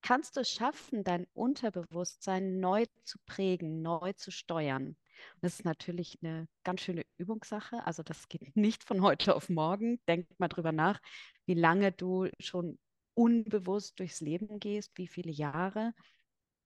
kannst 0.02 0.38
du 0.38 0.40
es 0.40 0.50
schaffen, 0.50 1.04
dein 1.04 1.28
Unterbewusstsein 1.34 2.62
neu 2.62 2.86
zu 3.04 3.20
prägen, 3.26 3.82
neu 3.82 4.14
zu 4.14 4.32
steuern. 4.32 4.96
Das 5.42 5.54
ist 5.54 5.66
natürlich 5.66 6.18
eine 6.22 6.48
ganz 6.64 6.82
schöne 6.82 7.06
Übungssache. 7.18 7.86
Also 7.86 8.04
das 8.04 8.28
geht 8.28 8.42
nicht 8.56 8.84
von 8.84 9.02
heute 9.02 9.36
auf 9.36 9.50
morgen. 9.50 10.00
Denk 10.08 10.28
mal 10.40 10.48
drüber 10.48 10.72
nach, 10.72 11.00
wie 11.46 11.56
lange 11.56 11.92
du 11.92 12.30
schon 12.40 12.80
unbewusst 13.16 14.00
durchs 14.00 14.22
Leben 14.22 14.60
gehst, 14.60 14.92
wie 14.96 15.08
viele 15.08 15.32
Jahre. 15.32 15.94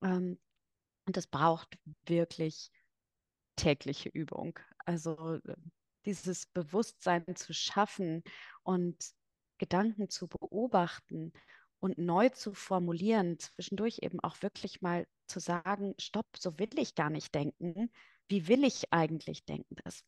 Ähm, 0.02 0.40
und 1.06 1.18
das 1.18 1.28
braucht 1.28 1.78
wirklich 2.06 2.72
tägliche 3.56 4.10
Übung. 4.10 4.60
Also 4.86 5.36
äh, 5.36 5.56
dieses 6.06 6.46
Bewusstsein 6.48 7.36
zu 7.36 7.54
schaffen 7.54 8.24
und 8.64 8.98
Gedanken 9.58 10.10
zu 10.10 10.28
beobachten 10.28 11.34
und 11.80 11.98
neu 11.98 12.30
zu 12.30 12.54
formulieren, 12.54 13.40
zwischendurch 13.40 14.00
eben 14.02 14.20
auch 14.22 14.42
wirklich 14.42 14.82
mal 14.82 15.08
zu 15.28 15.40
sagen, 15.40 15.94
stopp, 16.00 16.28
so 16.38 16.58
will 16.58 16.70
ich 16.78 16.96
gar 16.96 17.10
nicht 17.10 17.34
denken. 17.36 17.92
Wie 18.28 18.48
will 18.48 18.64
ich 18.64 18.92
eigentlich 18.92 19.46
denken? 19.46 19.76
Das 19.84 20.04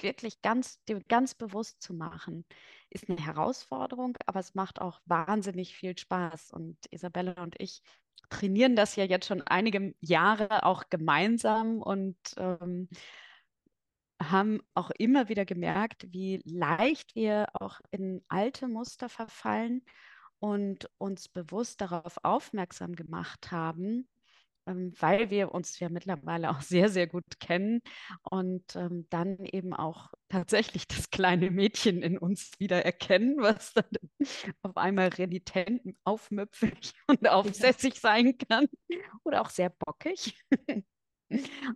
wirklich 0.00 0.40
ganz, 0.42 0.80
ganz 1.08 1.34
bewusst 1.34 1.82
zu 1.82 1.92
machen, 1.92 2.44
ist 2.90 3.08
eine 3.08 3.24
Herausforderung, 3.24 4.16
aber 4.26 4.40
es 4.40 4.54
macht 4.54 4.80
auch 4.80 5.00
wahnsinnig 5.06 5.74
viel 5.74 5.96
Spaß. 5.98 6.52
Und 6.52 6.78
Isabelle 6.90 7.34
und 7.36 7.56
ich 7.58 7.82
trainieren 8.30 8.76
das 8.76 8.96
ja 8.96 9.04
jetzt 9.04 9.26
schon 9.26 9.42
einige 9.42 9.94
Jahre 10.00 10.64
auch 10.64 10.84
gemeinsam 10.90 11.82
und 11.82 12.16
ähm, 12.36 12.88
haben 14.20 14.60
auch 14.74 14.90
immer 14.90 15.28
wieder 15.28 15.44
gemerkt, 15.44 16.06
wie 16.12 16.42
leicht 16.44 17.14
wir 17.14 17.46
auch 17.54 17.80
in 17.90 18.24
alte 18.28 18.66
Muster 18.68 19.08
verfallen 19.08 19.82
und 20.40 20.90
uns 20.98 21.28
bewusst 21.28 21.80
darauf 21.80 22.18
aufmerksam 22.22 22.94
gemacht 22.94 23.50
haben, 23.50 24.08
ähm, 24.68 24.92
weil 24.98 25.30
wir 25.30 25.52
uns 25.52 25.78
ja 25.78 25.88
mittlerweile 25.88 26.50
auch 26.50 26.60
sehr, 26.60 26.88
sehr 26.88 27.06
gut 27.06 27.40
kennen 27.40 27.80
und 28.22 28.76
ähm, 28.76 29.06
dann 29.08 29.44
eben 29.46 29.72
auch 29.72 30.10
tatsächlich 30.28 30.86
das 30.86 31.10
kleine 31.10 31.50
Mädchen 31.50 32.02
in 32.02 32.18
uns 32.18 32.52
wieder 32.58 32.84
erkennen, 32.84 33.36
was 33.38 33.72
dann 33.72 33.90
auf 34.62 34.76
einmal 34.76 35.08
renitent, 35.08 35.80
aufmüpfig 36.04 36.92
und 37.06 37.28
aufsässig 37.28 38.00
sein 38.00 38.36
kann 38.36 38.66
oder 39.24 39.40
auch 39.40 39.50
sehr 39.50 39.70
bockig. 39.70 40.38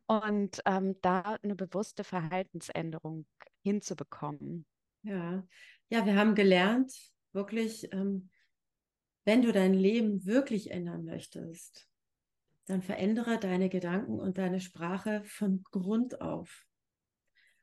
und 0.07 0.63
ähm, 0.67 0.97
da 1.03 1.39
eine 1.43 1.55
bewusste 1.55 2.05
Verhaltensänderung 2.05 3.27
hinzubekommen. 3.63 4.67
Ja, 5.03 5.45
ja, 5.89 6.07
wir 6.07 6.17
haben 6.17 6.35
gelernt, 6.35 6.93
wirklich 7.33 7.93
ähm, 7.93 8.31
wenn 9.25 9.43
du 9.43 9.53
dein 9.53 9.75
Leben 9.75 10.25
wirklich 10.27 10.71
ändern 10.71 11.05
möchtest, 11.05 11.89
dann 12.67 12.83
verändere 12.83 13.39
deine 13.39 13.69
Gedanken 13.69 14.19
und 14.19 14.39
deine 14.39 14.61
Sprache 14.61 15.23
von 15.25 15.65
Grund 15.71 16.21
auf. 16.21 16.65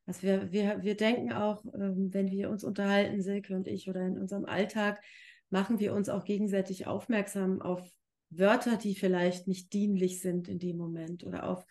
Also 0.05 0.23
wir, 0.23 0.51
wir, 0.51 0.83
wir 0.83 0.95
denken 0.95 1.31
auch, 1.31 1.63
ähm, 1.73 2.13
wenn 2.13 2.31
wir 2.31 2.49
uns 2.49 2.63
unterhalten, 2.63 3.21
Silke 3.21 3.55
und 3.55 3.67
ich, 3.67 3.89
oder 3.89 4.01
in 4.05 4.17
unserem 4.17 4.45
Alltag, 4.45 5.01
machen 5.49 5.79
wir 5.79 5.93
uns 5.93 6.09
auch 6.09 6.25
gegenseitig 6.25 6.87
aufmerksam 6.87 7.61
auf 7.61 7.87
Wörter, 8.29 8.77
die 8.77 8.95
vielleicht 8.95 9.47
nicht 9.47 9.73
dienlich 9.73 10.21
sind 10.21 10.47
in 10.47 10.59
dem 10.59 10.77
Moment 10.77 11.23
oder 11.23 11.47
auf 11.47 11.65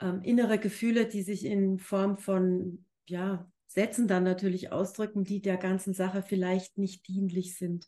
ähm, 0.00 0.22
innere 0.22 0.58
Gefühle, 0.58 1.06
die 1.06 1.22
sich 1.22 1.44
in 1.44 1.78
Form 1.78 2.18
von 2.18 2.84
ja, 3.06 3.50
Sätzen 3.72 4.06
dann 4.06 4.24
natürlich 4.24 4.72
ausdrücken, 4.72 5.24
die 5.24 5.40
der 5.40 5.56
ganzen 5.56 5.94
Sache 5.94 6.22
vielleicht 6.22 6.78
nicht 6.78 7.06
dienlich 7.08 7.56
sind. 7.56 7.86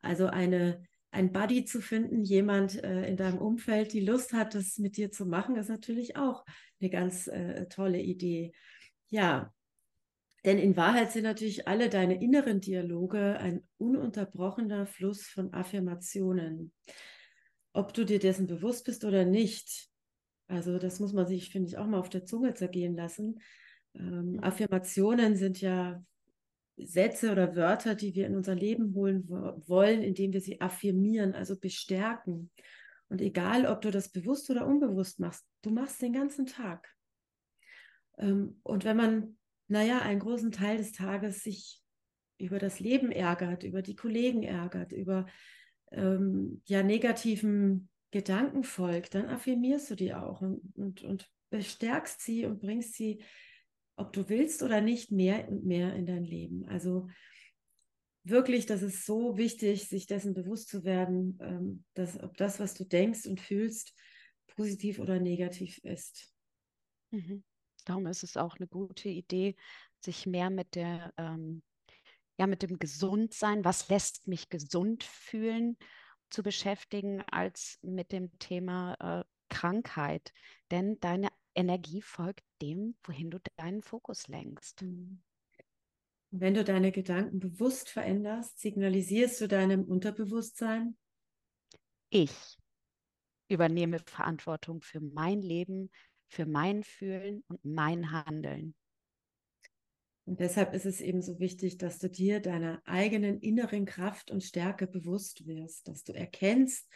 Also 0.00 0.26
eine, 0.26 0.82
ein 1.10 1.32
Buddy 1.32 1.64
zu 1.64 1.80
finden, 1.80 2.22
jemand 2.22 2.82
äh, 2.82 3.06
in 3.06 3.16
deinem 3.16 3.38
Umfeld, 3.38 3.92
die 3.92 4.00
Lust 4.00 4.32
hat, 4.32 4.54
das 4.54 4.78
mit 4.78 4.96
dir 4.96 5.10
zu 5.10 5.26
machen, 5.26 5.56
ist 5.56 5.68
natürlich 5.68 6.16
auch 6.16 6.44
eine 6.80 6.90
ganz 6.90 7.26
äh, 7.26 7.66
tolle 7.68 8.00
Idee. 8.00 8.52
Ja, 9.08 9.52
denn 10.46 10.58
in 10.58 10.76
Wahrheit 10.76 11.10
sind 11.10 11.24
natürlich 11.24 11.66
alle 11.66 11.88
deine 11.88 12.22
inneren 12.22 12.60
Dialoge 12.60 13.36
ein 13.38 13.66
ununterbrochener 13.78 14.86
Fluss 14.86 15.22
von 15.22 15.52
Affirmationen. 15.52 16.72
Ob 17.72 17.92
du 17.92 18.04
dir 18.04 18.20
dessen 18.20 18.46
bewusst 18.46 18.84
bist 18.84 19.04
oder 19.04 19.24
nicht, 19.24 19.90
also 20.46 20.78
das 20.78 21.00
muss 21.00 21.12
man 21.12 21.26
sich, 21.26 21.50
finde 21.50 21.68
ich, 21.68 21.78
auch 21.78 21.86
mal 21.86 21.98
auf 21.98 22.08
der 22.08 22.24
Zunge 22.24 22.54
zergehen 22.54 22.94
lassen. 22.94 23.40
Ähm. 23.98 24.38
Affirmationen 24.42 25.36
sind 25.36 25.60
ja 25.60 26.02
Sätze 26.76 27.32
oder 27.32 27.56
Wörter, 27.56 27.94
die 27.94 28.14
wir 28.14 28.26
in 28.26 28.36
unser 28.36 28.54
Leben 28.54 28.94
holen 28.94 29.28
wollen, 29.28 30.02
indem 30.02 30.32
wir 30.32 30.40
sie 30.40 30.60
affirmieren, 30.60 31.34
also 31.34 31.58
bestärken. 31.58 32.50
Und 33.08 33.20
egal, 33.20 33.66
ob 33.66 33.80
du 33.80 33.90
das 33.90 34.10
bewusst 34.10 34.50
oder 34.50 34.66
unbewusst 34.66 35.20
machst, 35.20 35.46
du 35.62 35.70
machst 35.70 36.02
den 36.02 36.12
ganzen 36.12 36.46
Tag. 36.46 36.88
Ähm, 38.18 38.60
und 38.62 38.84
wenn 38.84 38.96
man, 38.96 39.38
naja, 39.68 40.00
einen 40.00 40.20
großen 40.20 40.52
Teil 40.52 40.76
des 40.78 40.92
Tages 40.92 41.42
sich 41.42 41.82
über 42.38 42.58
das 42.58 42.80
Leben 42.80 43.10
ärgert, 43.10 43.62
über 43.62 43.80
die 43.80 43.96
Kollegen 43.96 44.42
ärgert, 44.42 44.92
über 44.92 45.26
ähm, 45.92 46.60
ja 46.66 46.82
negativen 46.82 47.88
Gedanken 48.10 48.64
folgt, 48.64 49.14
dann 49.14 49.28
affirmierst 49.28 49.90
du 49.90 49.94
die 49.94 50.12
auch 50.14 50.42
und, 50.42 50.60
und, 50.76 51.02
und 51.02 51.30
bestärkst 51.50 52.20
sie 52.20 52.44
und 52.44 52.60
bringst 52.60 52.94
sie 52.94 53.22
ob 53.96 54.12
du 54.12 54.28
willst 54.28 54.62
oder 54.62 54.80
nicht, 54.80 55.10
mehr 55.10 55.48
und 55.48 55.64
mehr 55.64 55.94
in 55.94 56.06
dein 56.06 56.24
Leben. 56.24 56.66
Also 56.66 57.08
wirklich, 58.24 58.66
das 58.66 58.82
ist 58.82 59.06
so 59.06 59.36
wichtig, 59.36 59.88
sich 59.88 60.06
dessen 60.06 60.34
bewusst 60.34 60.68
zu 60.68 60.84
werden, 60.84 61.38
ähm, 61.40 61.84
dass 61.94 62.22
ob 62.22 62.36
das, 62.36 62.60
was 62.60 62.74
du 62.74 62.84
denkst 62.84 63.26
und 63.26 63.40
fühlst, 63.40 63.94
positiv 64.56 64.98
oder 64.98 65.20
negativ 65.20 65.78
ist. 65.78 66.32
Mhm. 67.10 67.44
Darum 67.84 68.06
ist 68.06 68.22
es 68.22 68.36
auch 68.36 68.56
eine 68.56 68.66
gute 68.66 69.08
Idee, 69.08 69.54
sich 70.00 70.26
mehr 70.26 70.50
mit 70.50 70.74
der 70.74 71.12
ähm, 71.16 71.62
ja 72.38 72.46
mit 72.46 72.62
dem 72.62 72.78
Gesundsein, 72.78 73.64
was 73.64 73.88
lässt 73.88 74.26
mich 74.26 74.48
gesund 74.48 75.04
fühlen, 75.04 75.76
zu 76.30 76.42
beschäftigen, 76.42 77.22
als 77.30 77.78
mit 77.82 78.12
dem 78.12 78.36
Thema 78.38 78.94
äh, 79.20 79.24
Krankheit. 79.48 80.32
Denn 80.70 80.98
deine 81.00 81.28
Energie 81.56 82.02
folgt 82.02 82.44
dem, 82.62 82.96
wohin 83.02 83.30
du 83.30 83.38
deinen 83.56 83.82
Fokus 83.82 84.28
lenkst. 84.28 84.82
Mhm. 84.82 85.22
Wenn 86.30 86.54
du 86.54 86.64
deine 86.64 86.92
Gedanken 86.92 87.40
bewusst 87.40 87.88
veränderst, 87.88 88.58
signalisierst 88.58 89.40
du 89.40 89.48
deinem 89.48 89.84
Unterbewusstsein, 89.84 90.96
ich 92.10 92.56
übernehme 93.48 94.00
Verantwortung 94.00 94.80
für 94.80 95.00
mein 95.00 95.40
Leben, 95.40 95.90
für 96.28 96.46
mein 96.46 96.82
Fühlen 96.82 97.44
und 97.48 97.64
mein 97.64 98.12
Handeln. 98.12 98.74
Und 100.24 100.40
deshalb 100.40 100.74
ist 100.74 100.86
es 100.86 101.00
eben 101.00 101.22
so 101.22 101.38
wichtig, 101.38 101.78
dass 101.78 101.98
du 101.98 102.10
dir 102.10 102.40
deiner 102.40 102.82
eigenen 102.84 103.40
inneren 103.40 103.84
Kraft 103.86 104.32
und 104.32 104.42
Stärke 104.42 104.88
bewusst 104.88 105.46
wirst, 105.46 105.86
dass 105.86 106.02
du 106.02 106.12
erkennst, 106.12 106.88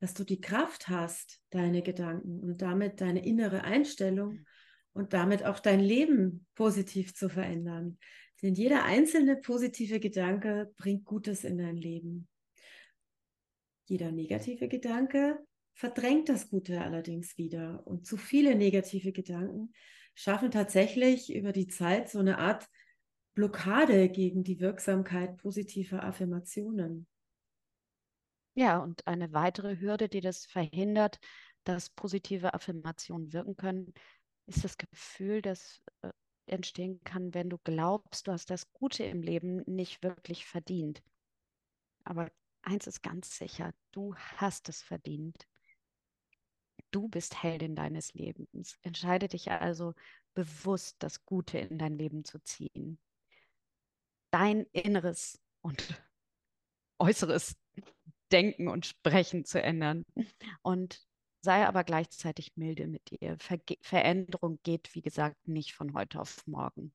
dass 0.00 0.14
du 0.14 0.24
die 0.24 0.40
Kraft 0.40 0.88
hast, 0.88 1.40
deine 1.50 1.82
Gedanken 1.82 2.40
und 2.40 2.62
damit 2.62 3.00
deine 3.00 3.24
innere 3.24 3.64
Einstellung 3.64 4.44
und 4.92 5.12
damit 5.12 5.44
auch 5.44 5.58
dein 5.58 5.80
Leben 5.80 6.46
positiv 6.54 7.14
zu 7.14 7.28
verändern. 7.28 7.98
Denn 8.42 8.54
jeder 8.54 8.84
einzelne 8.84 9.36
positive 9.36 10.00
Gedanke 10.00 10.72
bringt 10.76 11.04
Gutes 11.04 11.44
in 11.44 11.58
dein 11.58 11.76
Leben. 11.76 12.28
Jeder 13.86 14.12
negative 14.12 14.68
Gedanke 14.68 15.38
verdrängt 15.74 16.28
das 16.28 16.50
Gute 16.50 16.80
allerdings 16.80 17.38
wieder. 17.38 17.86
Und 17.86 18.06
zu 18.06 18.16
viele 18.16 18.54
negative 18.54 19.12
Gedanken 19.12 19.72
schaffen 20.14 20.50
tatsächlich 20.50 21.34
über 21.34 21.52
die 21.52 21.68
Zeit 21.68 22.08
so 22.08 22.18
eine 22.18 22.38
Art 22.38 22.68
Blockade 23.34 24.08
gegen 24.08 24.42
die 24.42 24.60
Wirksamkeit 24.60 25.36
positiver 25.36 26.02
Affirmationen. 26.02 27.06
Ja, 28.58 28.78
und 28.78 29.06
eine 29.06 29.32
weitere 29.32 29.78
Hürde, 29.78 30.08
die 30.08 30.20
das 30.20 30.44
verhindert, 30.44 31.20
dass 31.62 31.90
positive 31.90 32.54
Affirmationen 32.54 33.32
wirken 33.32 33.56
können, 33.56 33.94
ist 34.46 34.64
das 34.64 34.76
Gefühl, 34.76 35.42
das 35.42 35.80
äh, 36.02 36.10
entstehen 36.46 37.00
kann, 37.04 37.34
wenn 37.34 37.50
du 37.50 37.58
glaubst, 37.58 38.26
du 38.26 38.32
hast 38.32 38.50
das 38.50 38.72
Gute 38.72 39.04
im 39.04 39.22
Leben 39.22 39.62
nicht 39.66 40.02
wirklich 40.02 40.44
verdient. 40.44 41.04
Aber 42.02 42.32
eins 42.62 42.88
ist 42.88 43.00
ganz 43.00 43.38
sicher, 43.38 43.72
du 43.92 44.16
hast 44.16 44.68
es 44.68 44.82
verdient. 44.82 45.46
Du 46.90 47.06
bist 47.06 47.40
Heldin 47.40 47.76
deines 47.76 48.12
Lebens. 48.14 48.76
Entscheide 48.82 49.28
dich 49.28 49.52
also 49.52 49.94
bewusst, 50.34 50.96
das 50.98 51.24
Gute 51.24 51.58
in 51.58 51.78
dein 51.78 51.96
Leben 51.96 52.24
zu 52.24 52.40
ziehen. 52.40 52.98
Dein 54.32 54.66
Inneres 54.72 55.38
und 55.60 55.78
Äußeres 56.98 57.54
Denken 58.32 58.68
und 58.68 58.86
Sprechen 58.86 59.44
zu 59.44 59.62
ändern. 59.62 60.04
Und 60.62 61.06
sei 61.40 61.66
aber 61.66 61.84
gleichzeitig 61.84 62.56
milde 62.56 62.86
mit 62.86 63.10
dir. 63.10 63.36
Ver 63.38 63.58
Veränderung 63.80 64.58
geht, 64.62 64.94
wie 64.94 65.02
gesagt, 65.02 65.48
nicht 65.48 65.74
von 65.74 65.94
heute 65.94 66.20
auf 66.20 66.46
morgen. 66.46 66.92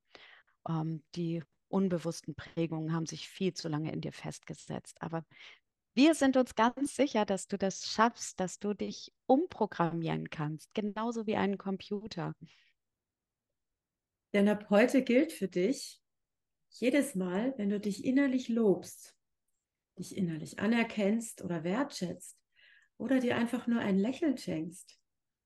Ähm, 0.67 1.03
die 1.15 1.43
unbewussten 1.69 2.35
Prägungen 2.35 2.93
haben 2.93 3.05
sich 3.05 3.27
viel 3.27 3.53
zu 3.53 3.67
lange 3.67 3.91
in 3.91 4.01
dir 4.01 4.13
festgesetzt. 4.13 5.01
Aber 5.01 5.25
wir 5.95 6.15
sind 6.15 6.37
uns 6.37 6.55
ganz 6.55 6.95
sicher, 6.95 7.25
dass 7.25 7.47
du 7.47 7.57
das 7.57 7.85
schaffst, 7.85 8.39
dass 8.39 8.59
du 8.59 8.73
dich 8.73 9.13
umprogrammieren 9.25 10.29
kannst, 10.29 10.73
genauso 10.73 11.27
wie 11.27 11.35
ein 11.35 11.57
Computer. 11.57 12.35
Denn 14.33 14.49
ab 14.49 14.69
heute 14.69 15.03
gilt 15.03 15.31
für 15.31 15.47
dich, 15.47 16.01
jedes 16.69 17.13
Mal, 17.13 17.53
wenn 17.57 17.69
du 17.69 17.79
dich 17.79 18.03
innerlich 18.03 18.49
lobst, 18.49 19.15
dich 19.97 20.17
innerlich 20.17 20.59
anerkennst 20.59 21.43
oder 21.43 21.63
wertschätzt 21.63 22.37
oder 22.97 23.19
dir 23.19 23.35
einfach 23.35 23.67
nur 23.67 23.79
ein 23.79 23.97
Lächeln 23.97 24.37
schenkst, 24.37 24.97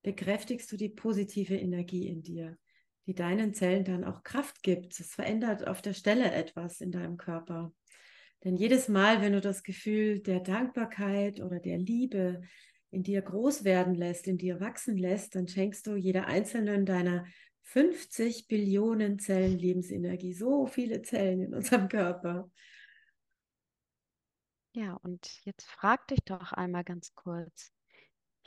bekräftigst 0.03 0.71
du 0.71 0.77
die 0.77 0.89
positive 0.89 1.55
Energie 1.55 2.07
in 2.07 2.23
dir, 2.23 2.57
die 3.05 3.15
deinen 3.15 3.53
Zellen 3.53 3.83
dann 3.83 4.03
auch 4.03 4.23
Kraft 4.23 4.63
gibt. 4.63 4.99
Es 4.99 5.13
verändert 5.13 5.67
auf 5.67 5.81
der 5.81 5.93
Stelle 5.93 6.31
etwas 6.31 6.81
in 6.81 6.91
deinem 6.91 7.17
Körper. 7.17 7.73
Denn 8.43 8.55
jedes 8.55 8.87
Mal, 8.87 9.21
wenn 9.21 9.33
du 9.33 9.41
das 9.41 9.63
Gefühl 9.63 10.19
der 10.19 10.39
Dankbarkeit 10.39 11.41
oder 11.41 11.59
der 11.59 11.77
Liebe 11.77 12.41
in 12.91 13.03
dir 13.03 13.21
groß 13.21 13.63
werden 13.63 13.95
lässt, 13.95 14.27
in 14.27 14.37
dir 14.37 14.59
wachsen 14.59 14.97
lässt, 14.97 15.35
dann 15.35 15.47
schenkst 15.47 15.87
du 15.87 15.95
jeder 15.95 16.27
einzelnen 16.27 16.85
deiner 16.85 17.25
50 17.63 18.47
Billionen 18.47 19.19
Zellen 19.19 19.57
Lebensenergie, 19.57 20.33
so 20.33 20.67
viele 20.67 21.01
Zellen 21.01 21.41
in 21.41 21.53
unserem 21.53 21.89
Körper. 21.89 22.49
Ja, 24.77 24.93
und 24.93 25.43
jetzt 25.45 25.65
frag 25.69 26.07
dich 26.07 26.19
doch 26.23 26.53
einmal 26.53 26.83
ganz 26.85 27.13
kurz, 27.15 27.73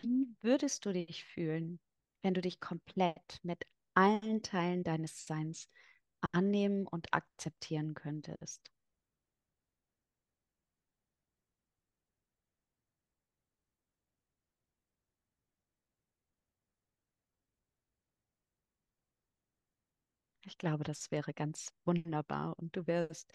wie 0.01 0.29
würdest 0.43 0.87
du 0.87 0.93
dich 0.93 1.25
fühlen, 1.25 1.81
wenn 2.23 2.35
du 2.35 2.41
dich 2.43 2.61
komplett 2.61 3.41
mit 3.43 3.65
allen 3.95 4.43
Teilen 4.43 4.85
deines 4.85 5.27
Seins 5.27 5.69
annehmen 6.33 6.87
und 6.87 7.15
akzeptieren 7.15 7.95
könntest? 7.95 8.73
Ich 20.45 20.59
glaube, 20.59 20.85
das 20.85 21.11
wäre 21.11 21.33
ganz 21.33 21.73
wunderbar 21.87 22.59
und 22.59 22.77
du 22.77 22.87
wirst 22.87 23.33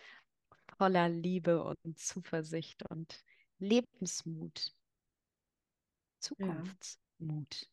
voller 0.78 1.10
Liebe 1.10 1.64
und 1.64 1.98
Zuversicht 2.00 2.84
und 2.90 3.24
Lebensmut, 3.60 4.74
Zukunftsmut. 6.20 7.62
Ja. 7.62 7.68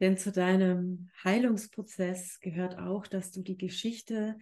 Denn 0.00 0.16
zu 0.16 0.30
deinem 0.30 1.10
Heilungsprozess 1.24 2.38
gehört 2.40 2.78
auch, 2.78 3.06
dass 3.06 3.32
du 3.32 3.42
die 3.42 3.58
Geschichte, 3.58 4.38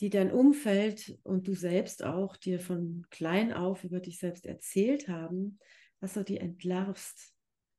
die 0.00 0.10
dein 0.10 0.32
Umfeld 0.32 1.18
und 1.22 1.46
du 1.46 1.54
selbst 1.54 2.02
auch 2.02 2.36
dir 2.36 2.58
von 2.58 3.06
klein 3.10 3.52
auf 3.52 3.84
über 3.84 4.00
dich 4.00 4.18
selbst 4.18 4.46
erzählt 4.46 5.08
haben, 5.08 5.60
dass 6.00 6.14
du 6.14 6.24
die 6.24 6.38
entlarvst, 6.38 7.32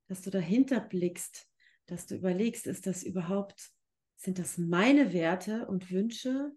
dass 0.08 0.22
du 0.22 0.30
dahinter 0.30 0.80
blickst, 0.80 1.46
dass 1.86 2.06
du 2.06 2.14
überlegst, 2.14 2.66
ist 2.66 2.86
das 2.86 3.02
überhaupt, 3.02 3.70
sind 4.16 4.38
das 4.38 4.56
meine 4.56 5.12
Werte 5.12 5.66
und 5.66 5.90
Wünsche 5.90 6.52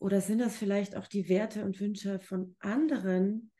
oder 0.00 0.22
sind 0.22 0.38
das 0.38 0.56
vielleicht 0.56 0.96
auch 0.96 1.06
die 1.06 1.28
Werte 1.28 1.64
und 1.64 1.78
Wünsche 1.78 2.18
von 2.20 2.56
anderen, 2.58 3.52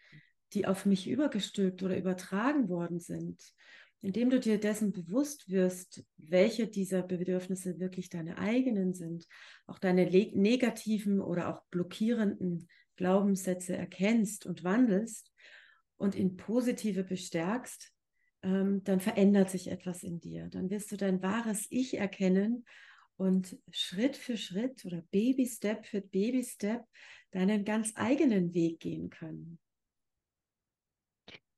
die 0.54 0.66
auf 0.66 0.86
mich 0.86 1.08
übergestülpt 1.08 1.82
oder 1.82 1.96
übertragen 1.96 2.68
worden 2.70 2.98
sind? 2.98 3.40
Indem 4.00 4.30
du 4.30 4.40
dir 4.40 4.58
dessen 4.58 4.92
bewusst 4.92 5.50
wirst, 5.50 6.02
welche 6.16 6.66
dieser 6.66 7.02
Bedürfnisse 7.02 7.78
wirklich 7.78 8.08
deine 8.08 8.38
eigenen 8.38 8.94
sind, 8.94 9.26
auch 9.66 9.78
deine 9.78 10.06
negativen 10.06 11.20
oder 11.20 11.54
auch 11.54 11.62
blockierenden 11.70 12.66
Glaubenssätze 12.96 13.76
erkennst 13.76 14.46
und 14.46 14.64
wandelst 14.64 15.30
und 15.98 16.14
in 16.14 16.38
positive 16.38 17.04
bestärkst, 17.04 17.92
ähm, 18.42 18.82
dann 18.84 19.00
verändert 19.00 19.50
sich 19.50 19.70
etwas 19.70 20.02
in 20.02 20.20
dir. 20.20 20.48
Dann 20.48 20.70
wirst 20.70 20.90
du 20.90 20.96
dein 20.96 21.22
wahres 21.22 21.66
Ich 21.68 21.98
erkennen 21.98 22.64
und 23.20 23.58
Schritt 23.70 24.16
für 24.16 24.38
Schritt 24.38 24.82
oder 24.86 25.02
Baby 25.10 25.46
Step 25.46 25.84
für 25.84 26.00
Baby 26.00 26.42
Step 26.42 26.86
deinen 27.32 27.66
ganz 27.66 27.92
eigenen 27.94 28.54
Weg 28.54 28.80
gehen 28.80 29.10
können. 29.10 29.58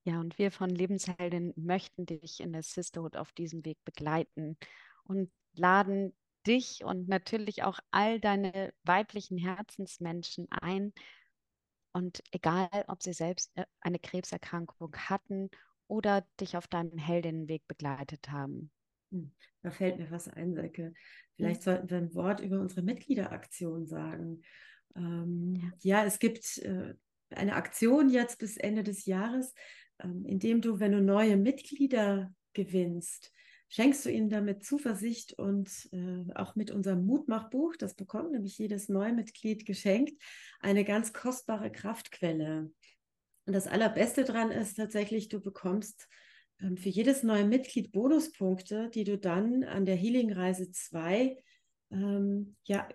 Ja, 0.02 0.18
und 0.18 0.38
wir 0.38 0.50
von 0.50 0.70
Lebensheldin 0.70 1.52
möchten 1.54 2.04
dich 2.04 2.40
in 2.40 2.52
der 2.52 2.64
Sisterhood 2.64 3.16
auf 3.16 3.30
diesem 3.30 3.64
Weg 3.64 3.78
begleiten 3.84 4.58
und 5.04 5.30
laden 5.52 6.12
dich 6.48 6.82
und 6.82 7.08
natürlich 7.08 7.62
auch 7.62 7.78
all 7.92 8.18
deine 8.18 8.74
weiblichen 8.82 9.38
Herzensmenschen 9.38 10.50
ein. 10.50 10.92
Und 11.92 12.24
egal, 12.32 12.70
ob 12.88 13.04
sie 13.04 13.12
selbst 13.12 13.52
äh, 13.54 13.66
eine 13.80 14.00
Krebserkrankung 14.00 14.96
hatten 14.96 15.48
oder 15.86 16.26
dich 16.40 16.56
auf 16.56 16.66
deinem 16.66 16.98
Heldinnenweg 16.98 17.62
begleitet 17.68 18.30
haben. 18.30 18.72
Hm, 19.12 19.30
da 19.62 19.70
fällt 19.70 19.98
mir 19.98 20.10
was 20.10 20.28
ein, 20.28 20.54
Säcke. 20.54 20.92
Vielleicht 21.36 21.60
mhm. 21.60 21.64
sollten 21.64 21.90
wir 21.90 21.96
ein 21.98 22.14
Wort 22.14 22.40
über 22.40 22.60
unsere 22.60 22.82
Mitgliederaktion 22.82 23.86
sagen. 23.86 24.42
Ähm, 24.96 25.54
ja. 25.82 26.00
ja. 26.00 26.04
es 26.04 26.18
gibt 26.18 26.58
äh, 26.58 26.94
eine 27.30 27.54
Aktion 27.54 28.08
jetzt 28.08 28.38
bis 28.38 28.56
Ende 28.56 28.82
des 28.82 29.06
Jahres, 29.06 29.54
ähm, 30.02 30.24
in 30.24 30.38
dem 30.38 30.60
du, 30.60 30.80
wenn 30.80 30.92
du 30.92 31.00
neue 31.00 31.36
Mitglieder 31.36 32.34
gewinnst, 32.52 33.32
schenkst 33.68 34.04
du 34.04 34.10
ihnen 34.10 34.28
damit 34.28 34.64
Zuversicht 34.64 35.32
und 35.38 35.88
äh, 35.92 36.24
auch 36.34 36.56
mit 36.56 36.70
unserem 36.70 37.06
Mutmachbuch, 37.06 37.74
das 37.76 37.94
bekommt 37.94 38.32
nämlich 38.32 38.58
jedes 38.58 38.90
neue 38.90 39.14
Mitglied 39.14 39.64
geschenkt, 39.64 40.22
eine 40.60 40.84
ganz 40.84 41.14
kostbare 41.14 41.72
Kraftquelle. 41.72 42.70
Und 43.46 43.52
das 43.54 43.66
Allerbeste 43.66 44.24
daran 44.24 44.50
ist 44.50 44.74
tatsächlich, 44.74 45.28
du 45.28 45.40
bekommst 45.40 46.06
für 46.76 46.88
jedes 46.88 47.22
neue 47.22 47.44
Mitglied 47.44 47.92
Bonuspunkte, 47.92 48.88
die 48.90 49.04
du 49.04 49.18
dann 49.18 49.64
an 49.64 49.84
der 49.84 49.96
Healing-Reise 49.96 50.70
2 50.70 51.36
ähm, 51.90 52.56
ja, 52.64 52.88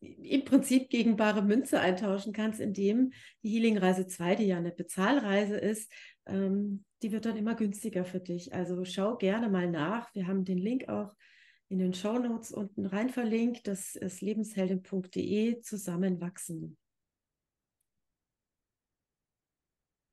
im 0.00 0.44
Prinzip 0.44 0.90
gegen 0.90 1.16
bare 1.16 1.42
Münze 1.42 1.80
eintauschen 1.80 2.32
kannst, 2.32 2.60
indem 2.60 3.12
die 3.42 3.50
Healing-Reise 3.50 4.06
2, 4.06 4.36
die 4.36 4.46
ja 4.46 4.56
eine 4.56 4.72
Bezahlreise 4.72 5.56
ist, 5.56 5.92
ähm, 6.26 6.84
die 7.02 7.12
wird 7.12 7.26
dann 7.26 7.36
immer 7.36 7.54
günstiger 7.54 8.04
für 8.04 8.20
dich. 8.20 8.54
Also 8.54 8.84
schau 8.84 9.16
gerne 9.16 9.48
mal 9.48 9.70
nach. 9.70 10.14
Wir 10.14 10.26
haben 10.26 10.44
den 10.44 10.58
Link 10.58 10.88
auch 10.88 11.14
in 11.68 11.78
den 11.78 11.94
Show 11.94 12.18
Notes 12.18 12.52
unten 12.52 12.86
rein 12.86 13.08
verlinkt. 13.08 13.66
Das 13.66 13.96
ist 13.96 14.20
lebensheldin.de 14.20 15.60
zusammenwachsen. 15.60 16.76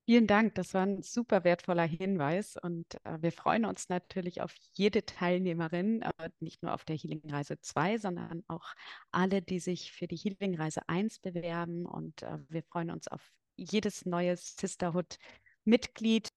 Vielen 0.10 0.26
Dank, 0.26 0.56
das 0.56 0.74
war 0.74 0.82
ein 0.82 1.04
super 1.04 1.44
wertvoller 1.44 1.84
Hinweis 1.86 2.58
und 2.58 2.96
äh, 3.06 3.22
wir 3.22 3.32
freuen 3.32 3.64
uns 3.66 3.90
natürlich 3.90 4.42
auf 4.42 4.56
jede 4.74 5.06
Teilnehmerin, 5.06 6.02
äh, 6.02 6.32
nicht 6.40 6.64
nur 6.64 6.74
auf 6.74 6.84
der 6.84 6.96
Healing 6.96 7.30
Reise 7.30 7.62
2, 7.62 8.00
sondern 8.00 8.44
auch 8.48 8.74
alle, 9.12 9.44
die 9.44 9.60
sich 9.60 9.92
für 9.92 10.08
die 10.08 10.16
Healing 10.16 10.56
Reise 10.56 10.82
1 10.90 11.20
bewerben 11.20 11.86
und 11.86 12.24
äh, 12.24 12.40
wir 12.50 12.64
freuen 12.64 12.90
uns 12.90 13.08
auf 13.08 13.22
jedes 13.56 14.08
neue 14.08 14.36
Sisterhood-Mitglied. 14.36 16.30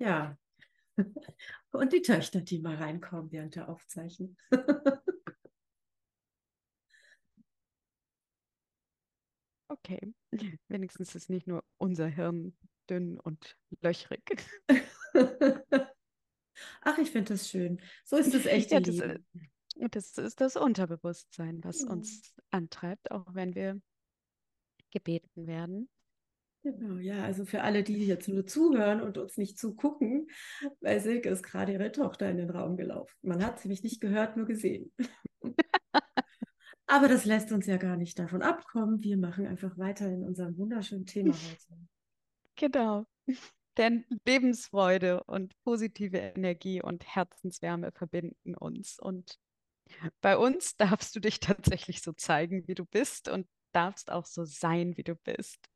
Ja, 0.00 0.36
und 1.70 1.92
die 1.92 2.02
Töchter, 2.02 2.40
die 2.40 2.58
mal 2.58 2.74
reinkommen 2.74 3.30
während 3.30 3.54
der 3.54 3.68
Aufzeichnung. 3.68 4.36
okay, 9.68 10.12
wenigstens 10.66 11.14
ist 11.14 11.30
nicht 11.30 11.46
nur 11.46 11.62
unser 11.78 12.08
Hirn 12.08 12.56
dünn 12.86 13.18
und 13.18 13.56
löchrig. 13.80 14.22
Ach, 16.82 16.98
ich 16.98 17.10
finde 17.10 17.34
das 17.34 17.48
schön. 17.48 17.80
So 18.04 18.16
ist 18.16 18.32
das 18.34 18.46
echte 18.46 18.74
Ja, 18.74 18.80
das, 18.80 18.98
äh, 19.00 19.18
das 19.90 20.18
ist 20.18 20.40
das 20.40 20.56
Unterbewusstsein, 20.56 21.62
was 21.62 21.82
Ja. 21.82 21.90
uns 21.90 22.34
antreibt, 22.50 23.10
auch 23.10 23.26
wenn 23.34 23.54
wir 23.54 23.80
gebeten 24.90 25.46
werden. 25.46 25.88
Genau, 26.62 26.96
ja, 26.96 27.22
also 27.22 27.44
für 27.44 27.62
alle, 27.62 27.84
die 27.84 28.06
jetzt 28.06 28.28
nur 28.28 28.44
zuhören 28.44 29.00
und 29.00 29.18
uns 29.18 29.36
nicht 29.36 29.56
zugucken, 29.56 30.26
bei 30.80 30.98
Silke 30.98 31.28
ist 31.28 31.44
gerade 31.44 31.72
ihre 31.72 31.92
Tochter 31.92 32.28
in 32.28 32.38
den 32.38 32.50
Raum 32.50 32.76
gelaufen. 32.76 33.14
Man 33.22 33.44
hat 33.44 33.60
sie 33.60 33.68
mich 33.68 33.84
nicht 33.84 34.00
gehört, 34.00 34.36
nur 34.36 34.46
gesehen. 34.46 34.92
Aber 36.88 37.08
das 37.08 37.24
lässt 37.24 37.52
uns 37.52 37.66
ja 37.66 37.76
gar 37.76 37.96
nicht 37.96 38.18
davon 38.18 38.42
abkommen. 38.42 39.02
Wir 39.02 39.16
machen 39.16 39.46
einfach 39.46 39.76
weiter 39.78 40.08
in 40.08 40.24
unserem 40.24 40.56
wunderschönen 40.56 41.06
Thema 41.06 41.34
heute. 41.34 41.78
Genau. 42.56 43.06
Denn 43.76 44.06
Lebensfreude 44.24 45.22
und 45.24 45.54
positive 45.62 46.16
Energie 46.16 46.82
und 46.82 47.04
Herzenswärme 47.04 47.92
verbinden 47.92 48.54
uns. 48.54 48.98
Und 48.98 49.38
bei 50.22 50.36
uns 50.36 50.76
darfst 50.76 51.14
du 51.14 51.20
dich 51.20 51.40
tatsächlich 51.40 52.02
so 52.02 52.12
zeigen, 52.12 52.66
wie 52.68 52.74
du 52.74 52.84
bist 52.84 53.28
und 53.28 53.46
darfst 53.72 54.10
auch 54.10 54.24
so 54.24 54.44
sein, 54.44 54.96
wie 54.96 55.04
du 55.04 55.14
bist. 55.14 55.68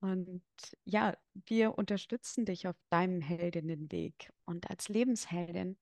Und 0.00 0.42
ja, 0.84 1.16
wir 1.46 1.76
unterstützen 1.76 2.44
dich 2.44 2.68
auf 2.68 2.76
deinem 2.88 3.20
Heldinnenweg. 3.20 4.32
Und 4.44 4.70
als 4.70 4.88
Lebensheldin 4.88 5.76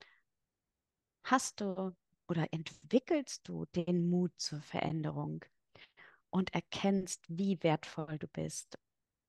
hast 1.25 1.61
du 1.61 1.95
oder 2.29 2.47
entwickelst 2.51 3.47
du 3.47 3.67
den 3.67 4.09
Mut 4.09 4.33
zur 4.39 4.63
Veränderung 4.63 5.45
und 6.31 6.55
erkennst, 6.55 7.25
wie 7.29 7.63
wertvoll 7.63 8.19
du 8.19 8.27
bist. 8.27 8.79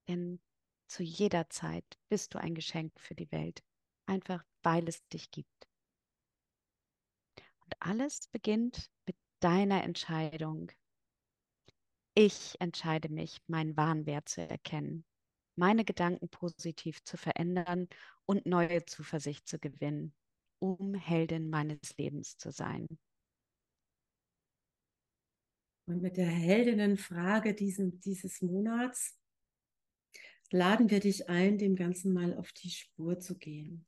Denn 0.08 0.40
zu 0.88 1.04
jeder 1.04 1.50
Zeit 1.50 1.86
bist 2.10 2.34
du 2.34 2.40
ein 2.40 2.56
Geschenk 2.56 3.00
für 3.00 3.16
die 3.16 3.32
Welt, 3.32 3.64
einfach 4.06 4.44
weil 4.64 4.88
es 4.88 5.06
dich 5.10 5.32
gibt. 5.32 5.68
Und 7.64 7.76
alles 7.80 8.28
beginnt 8.28 8.90
mit 9.06 9.18
deiner 9.40 9.84
Entscheidung. 9.84 10.72
Ich 12.16 12.56
entscheide 12.60 13.10
mich, 13.10 13.40
meinen 13.48 13.78
wahren 13.78 14.06
Wert 14.06 14.30
zu 14.30 14.42
erkennen, 14.42 15.06
meine 15.56 15.86
Gedanken 15.86 16.30
positiv 16.30 17.04
zu 17.04 17.18
verändern 17.18 17.88
und 18.26 18.46
neue 18.46 18.86
Zuversicht 18.86 19.48
zu 19.48 19.60
gewinnen, 19.60 20.16
um 20.60 20.96
Heldin 20.96 21.50
meines 21.50 21.98
Lebens 21.98 22.38
zu 22.38 22.52
sein. 22.52 22.88
Und 25.86 26.02
mit 26.02 26.18
der 26.18 26.28
Heldinnenfrage 26.28 27.54
diesen, 27.54 28.00
dieses 28.02 28.42
Monats 28.42 29.18
laden 30.52 30.90
wir 30.90 31.00
dich 31.00 31.30
ein, 31.30 31.58
dem 31.58 31.76
Ganzen 31.76 32.14
mal 32.14 32.36
auf 32.38 32.52
die 32.54 32.70
Spur 32.70 33.20
zu 33.20 33.38
gehen. 33.38 33.86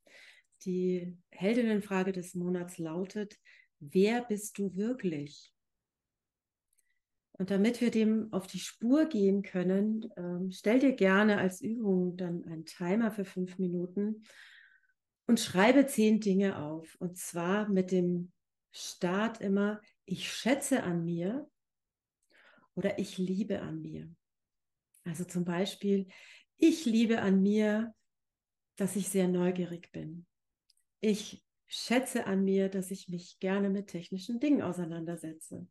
Die 0.65 1.17
Heldinnenfrage 1.29 2.11
des 2.11 2.35
Monats 2.35 2.77
lautet, 2.77 3.37
wer 3.79 4.23
bist 4.23 4.57
du 4.57 4.75
wirklich? 4.75 5.53
Und 7.33 7.51
damit 7.51 7.79
wir 7.79 7.89
dem 7.89 8.33
auf 8.33 8.47
die 8.47 8.59
Spur 8.59 9.05
gehen 9.05 9.43
können, 9.43 10.09
ähm, 10.17 10.51
stell 10.51 10.79
dir 10.79 10.91
gerne 10.91 11.37
als 11.37 11.61
Übung 11.61 12.17
dann 12.17 12.43
einen 12.43 12.65
Timer 12.65 13.11
für 13.11 13.23
fünf 13.23 13.57
Minuten 13.57 14.23
und 15.25 15.39
schreibe 15.39 15.87
zehn 15.87 16.19
Dinge 16.19 16.59
auf. 16.61 16.97
Und 16.99 17.17
zwar 17.17 17.69
mit 17.69 17.91
dem 17.91 18.33
Start 18.71 19.39
immer, 19.39 19.79
ich 20.03 20.29
schätze 20.29 20.83
an 20.83 21.05
mir 21.05 21.49
oder 22.75 22.99
ich 22.99 23.17
liebe 23.17 23.61
an 23.61 23.81
mir. 23.81 24.13
Also 25.05 25.23
zum 25.23 25.45
Beispiel, 25.45 26.07
ich 26.59 26.85
liebe 26.85 27.21
an 27.21 27.41
mir, 27.41 27.93
dass 28.75 28.95
ich 28.95 29.09
sehr 29.09 29.27
neugierig 29.27 29.91
bin. 29.91 30.25
Ich 30.99 31.43
schätze 31.67 32.25
an 32.25 32.43
mir, 32.43 32.69
dass 32.69 32.91
ich 32.91 33.09
mich 33.09 33.39
gerne 33.39 33.69
mit 33.69 33.87
technischen 33.87 34.39
Dingen 34.39 34.61
auseinandersetze. 34.61 35.67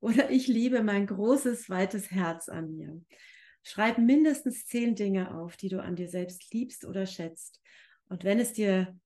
Oder 0.00 0.30
ich 0.30 0.46
liebe 0.46 0.82
mein 0.82 1.06
großes, 1.06 1.70
weites 1.70 2.10
Herz 2.10 2.48
an 2.48 2.76
mir. 2.76 3.00
Schreib 3.62 3.98
mindestens 3.98 4.66
zehn 4.66 4.94
Dinge 4.94 5.34
auf, 5.34 5.56
die 5.56 5.68
du 5.68 5.82
an 5.82 5.96
dir 5.96 6.08
selbst 6.08 6.52
liebst 6.52 6.84
oder 6.84 7.06
schätzt. 7.06 7.60
Und 8.08 8.24
wenn 8.24 8.38
es 8.38 8.52
dir 8.52 8.98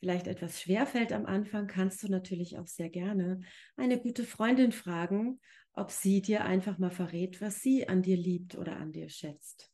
vielleicht 0.00 0.26
etwas 0.26 0.60
schwerfällt 0.60 1.12
am 1.12 1.26
Anfang, 1.26 1.66
kannst 1.66 2.02
du 2.02 2.08
natürlich 2.08 2.58
auch 2.58 2.66
sehr 2.66 2.88
gerne 2.88 3.40
eine 3.76 4.00
gute 4.00 4.24
Freundin 4.24 4.72
fragen, 4.72 5.40
ob 5.72 5.90
sie 5.90 6.22
dir 6.22 6.44
einfach 6.44 6.78
mal 6.78 6.90
verrät, 6.90 7.40
was 7.40 7.60
sie 7.60 7.88
an 7.88 8.02
dir 8.02 8.16
liebt 8.16 8.56
oder 8.56 8.76
an 8.76 8.92
dir 8.92 9.08
schätzt. 9.08 9.72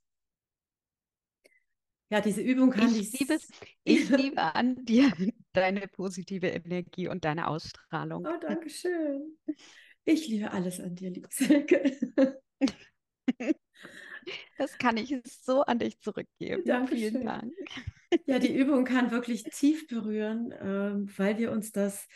Ja, 2.10 2.20
diese 2.20 2.42
Übung 2.42 2.70
kann 2.70 2.94
Ich 2.94 3.10
dich. 3.10 3.20
liebe, 3.20 3.38
ich 3.84 4.08
liebe 4.10 4.42
an 4.54 4.84
dir 4.84 5.10
deine 5.52 5.88
positive 5.88 6.48
Energie 6.48 7.08
und 7.08 7.24
deine 7.24 7.48
Ausstrahlung. 7.48 8.26
Oh, 8.26 8.38
danke 8.40 8.68
schön. 8.70 9.36
Ich 10.04 10.28
liebe 10.28 10.50
alles 10.50 10.80
an 10.80 10.94
dir, 10.94 11.10
liebe 11.10 11.28
Silke. 11.30 11.96
Das 14.56 14.78
kann 14.78 14.96
ich 14.96 15.14
so 15.26 15.62
an 15.62 15.78
dich 15.78 16.00
zurückgeben. 16.00 16.64
Dankeschön. 16.64 17.10
Vielen 17.10 17.26
Dank. 17.26 17.52
Ja, 18.26 18.38
die 18.38 18.56
Übung 18.56 18.86
kann 18.86 19.10
wirklich 19.10 19.42
tief 19.44 19.86
berühren, 19.86 20.54
ähm, 20.58 21.10
weil 21.18 21.36
wir 21.36 21.52
uns 21.52 21.72
das 21.72 22.08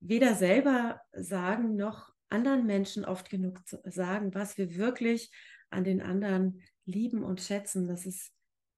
weder 0.00 0.34
selber 0.34 1.00
sagen 1.12 1.76
noch 1.76 2.12
anderen 2.30 2.66
Menschen 2.66 3.04
oft 3.04 3.30
genug 3.30 3.60
sagen, 3.84 4.34
was 4.34 4.58
wir 4.58 4.74
wirklich 4.76 5.30
an 5.70 5.84
den 5.84 6.02
anderen 6.02 6.62
lieben 6.84 7.22
und 7.22 7.40
schätzen. 7.40 7.86
Das 7.86 8.06
ist, 8.06 8.32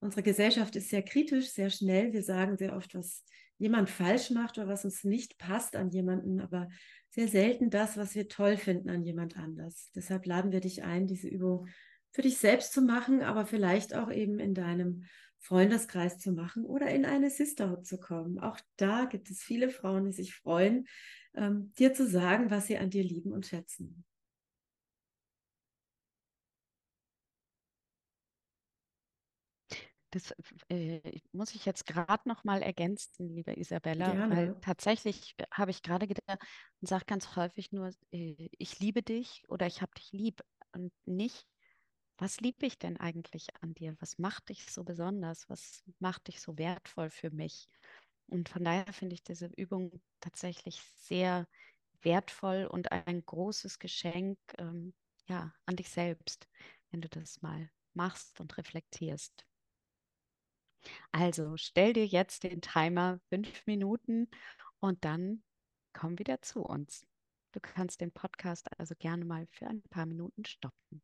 unsere 0.04 0.22
Gesellschaft 0.22 0.76
ist 0.76 0.90
sehr 0.90 1.02
kritisch, 1.02 1.48
sehr 1.48 1.70
schnell. 1.70 2.12
Wir 2.12 2.22
sagen 2.22 2.58
sehr 2.58 2.76
oft, 2.76 2.94
was 2.94 3.24
jemand 3.56 3.88
falsch 3.88 4.30
macht 4.30 4.58
oder 4.58 4.68
was 4.68 4.84
uns 4.84 5.02
nicht 5.02 5.38
passt 5.38 5.76
an 5.76 5.90
jemanden, 5.90 6.40
aber 6.40 6.68
sehr 7.08 7.26
selten 7.26 7.70
das, 7.70 7.96
was 7.96 8.14
wir 8.14 8.28
toll 8.28 8.58
finden 8.58 8.90
an 8.90 9.02
jemand 9.02 9.38
anders. 9.38 9.90
Deshalb 9.94 10.26
laden 10.26 10.52
wir 10.52 10.60
dich 10.60 10.82
ein, 10.82 11.06
diese 11.06 11.28
Übung 11.28 11.68
für 12.10 12.22
dich 12.22 12.36
selbst 12.36 12.72
zu 12.72 12.82
machen, 12.82 13.22
aber 13.22 13.46
vielleicht 13.46 13.94
auch 13.94 14.12
eben 14.12 14.38
in 14.38 14.52
deinem 14.52 15.04
Freundeskreis 15.38 16.18
zu 16.18 16.32
machen 16.32 16.66
oder 16.66 16.88
in 16.88 17.06
eine 17.06 17.30
Sisterhood 17.30 17.86
zu 17.86 17.98
kommen. 17.98 18.38
Auch 18.38 18.58
da 18.76 19.06
gibt 19.06 19.30
es 19.30 19.42
viele 19.42 19.70
Frauen, 19.70 20.04
die 20.04 20.12
sich 20.12 20.34
freuen, 20.34 20.86
ähm, 21.34 21.72
dir 21.78 21.94
zu 21.94 22.06
sagen, 22.06 22.50
was 22.50 22.66
sie 22.66 22.76
an 22.76 22.90
dir 22.90 23.02
lieben 23.02 23.32
und 23.32 23.46
schätzen. 23.46 24.04
Das 30.14 30.32
äh, 30.68 31.20
muss 31.32 31.56
ich 31.56 31.64
jetzt 31.66 31.86
gerade 31.86 32.28
noch 32.28 32.44
mal 32.44 32.62
ergänzen, 32.62 33.34
liebe 33.34 33.58
Isabella, 33.58 34.14
Gerne. 34.14 34.28
weil 34.28 34.54
tatsächlich 34.60 35.34
äh, 35.38 35.44
habe 35.50 35.72
ich 35.72 35.82
gerade 35.82 36.06
gedacht 36.06 36.38
und 36.80 36.88
sage 36.88 37.04
ganz 37.06 37.34
häufig 37.34 37.72
nur, 37.72 37.90
äh, 38.12 38.48
ich 38.56 38.78
liebe 38.78 39.02
dich 39.02 39.42
oder 39.48 39.66
ich 39.66 39.82
habe 39.82 39.90
dich 39.98 40.12
lieb 40.12 40.40
und 40.72 40.92
nicht, 41.04 41.48
was 42.16 42.38
liebe 42.38 42.64
ich 42.64 42.78
denn 42.78 42.96
eigentlich 42.96 43.48
an 43.60 43.74
dir? 43.74 43.96
Was 43.98 44.18
macht 44.18 44.50
dich 44.50 44.70
so 44.70 44.84
besonders? 44.84 45.48
Was 45.48 45.82
macht 45.98 46.28
dich 46.28 46.40
so 46.40 46.56
wertvoll 46.58 47.10
für 47.10 47.32
mich? 47.32 47.68
Und 48.28 48.48
von 48.48 48.62
daher 48.62 48.92
finde 48.92 49.14
ich 49.14 49.24
diese 49.24 49.46
Übung 49.56 50.00
tatsächlich 50.20 50.80
sehr 50.94 51.48
wertvoll 52.02 52.66
und 52.66 52.92
ein 52.92 53.26
großes 53.26 53.80
Geschenk 53.80 54.38
ähm, 54.58 54.94
ja, 55.26 55.52
an 55.66 55.74
dich 55.74 55.88
selbst, 55.88 56.48
wenn 56.92 57.00
du 57.00 57.08
das 57.08 57.42
mal 57.42 57.68
machst 57.94 58.40
und 58.40 58.56
reflektierst. 58.56 59.44
Also 61.12 61.56
stell 61.56 61.92
dir 61.92 62.06
jetzt 62.06 62.42
den 62.44 62.60
Timer 62.60 63.20
fünf 63.28 63.66
Minuten 63.66 64.28
und 64.80 65.04
dann 65.04 65.42
komm 65.92 66.18
wieder 66.18 66.42
zu 66.42 66.62
uns. 66.62 67.06
Du 67.52 67.60
kannst 67.60 68.00
den 68.00 68.12
Podcast 68.12 68.68
also 68.78 68.94
gerne 68.98 69.24
mal 69.24 69.46
für 69.52 69.66
ein 69.68 69.82
paar 69.90 70.06
Minuten 70.06 70.44
stoppen. 70.44 71.02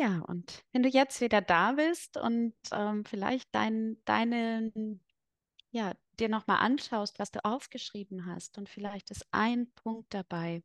Ja, 0.00 0.20
und 0.28 0.64
wenn 0.72 0.82
du 0.84 0.88
jetzt 0.88 1.20
wieder 1.20 1.40
da 1.40 1.72
bist 1.72 2.16
und 2.16 2.54
ähm, 2.72 3.04
vielleicht 3.04 3.52
dein, 3.52 3.96
deinen, 4.04 5.00
ja, 5.70 5.94
dir 6.18 6.28
nochmal 6.28 6.58
anschaust, 6.58 7.18
was 7.18 7.30
du 7.30 7.44
aufgeschrieben 7.44 8.26
hast 8.26 8.58
und 8.58 8.68
vielleicht 8.68 9.10
ist 9.10 9.26
ein 9.32 9.70
Punkt 9.74 10.14
dabei, 10.14 10.62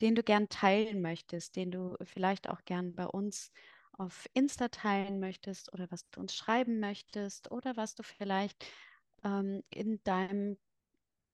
den 0.00 0.14
du 0.14 0.22
gern 0.22 0.48
teilen 0.48 1.02
möchtest, 1.02 1.56
den 1.56 1.70
du 1.70 1.96
vielleicht 2.02 2.48
auch 2.48 2.64
gern 2.64 2.94
bei 2.94 3.06
uns 3.06 3.52
auf 3.92 4.28
Insta 4.34 4.68
teilen 4.68 5.20
möchtest 5.20 5.72
oder 5.72 5.90
was 5.90 6.08
du 6.10 6.20
uns 6.20 6.34
schreiben 6.34 6.80
möchtest 6.80 7.50
oder 7.50 7.76
was 7.76 7.94
du 7.94 8.02
vielleicht 8.02 8.64
ähm, 9.24 9.62
in 9.70 10.02
deinem, 10.04 10.58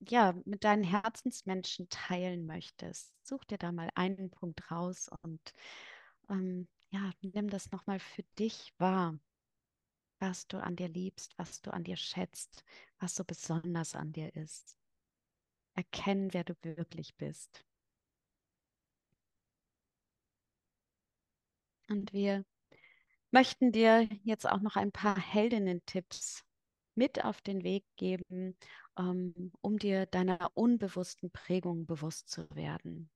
ja, 0.00 0.34
mit 0.44 0.64
deinen 0.64 0.84
Herzensmenschen 0.84 1.88
teilen 1.90 2.46
möchtest. 2.46 3.12
Such 3.22 3.44
dir 3.44 3.58
da 3.58 3.72
mal 3.72 3.90
einen 3.94 4.30
Punkt 4.30 4.70
raus 4.70 5.08
und 5.22 5.40
ähm, 6.30 6.68
ja, 6.90 7.10
nimm 7.22 7.48
das 7.50 7.70
nochmal 7.72 7.98
für 8.00 8.22
dich 8.38 8.72
wahr. 8.78 9.18
Was 10.24 10.46
du 10.46 10.56
an 10.58 10.74
dir 10.74 10.88
liebst, 10.88 11.36
was 11.38 11.60
du 11.60 11.70
an 11.70 11.84
dir 11.84 11.96
schätzt, 11.96 12.64
was 12.98 13.14
so 13.14 13.24
besonders 13.24 13.94
an 13.94 14.12
dir 14.12 14.34
ist. 14.34 14.74
Erkennen, 15.74 16.32
wer 16.32 16.44
du 16.44 16.54
wirklich 16.62 17.14
bist. 17.16 17.62
Und 21.90 22.14
wir 22.14 22.46
möchten 23.32 23.70
dir 23.70 24.08
jetzt 24.22 24.48
auch 24.48 24.60
noch 24.60 24.76
ein 24.76 24.92
paar 24.92 25.18
Heldinnen-Tipps 25.18 26.42
mit 26.94 27.22
auf 27.22 27.42
den 27.42 27.62
Weg 27.62 27.84
geben, 27.96 28.56
ähm, 28.96 29.52
um 29.60 29.78
dir 29.78 30.06
deiner 30.06 30.50
unbewussten 30.54 31.30
Prägung 31.32 31.84
bewusst 31.84 32.30
zu 32.30 32.48
werden. 32.54 33.10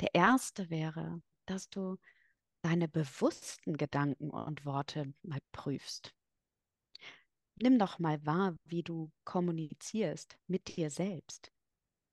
Der 0.00 0.14
erste 0.14 0.70
wäre, 0.70 1.20
dass 1.44 1.68
du 1.68 1.98
deine 2.62 2.88
bewussten 2.88 3.76
Gedanken 3.76 4.30
und 4.30 4.64
Worte 4.64 5.12
mal 5.22 5.40
prüfst. 5.52 6.14
Nimm 7.56 7.78
doch 7.78 7.98
mal 7.98 8.24
wahr, 8.24 8.56
wie 8.64 8.82
du 8.82 9.12
kommunizierst 9.24 10.38
mit 10.46 10.76
dir 10.76 10.90
selbst. 10.90 11.52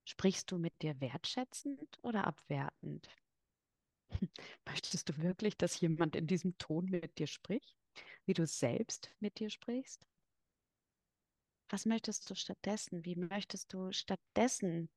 Sprichst 0.05 0.51
du 0.51 0.57
mit 0.57 0.81
dir 0.81 0.99
wertschätzend 0.99 1.97
oder 2.01 2.25
abwertend? 2.25 3.07
Möchtest 4.65 5.09
du 5.09 5.17
wirklich, 5.17 5.55
dass 5.55 5.79
jemand 5.79 6.15
in 6.15 6.27
diesem 6.27 6.57
Ton 6.57 6.85
mit 6.85 7.17
dir 7.19 7.27
spricht, 7.27 7.77
wie 8.25 8.33
du 8.33 8.45
selbst 8.45 9.11
mit 9.19 9.39
dir 9.39 9.49
sprichst? 9.49 10.05
Was 11.69 11.85
möchtest 11.85 12.27
du 12.29 12.35
stattdessen? 12.35 13.05
Wie 13.05 13.15
möchtest 13.15 13.73
du 13.73 13.91
stattdessen 13.91 14.89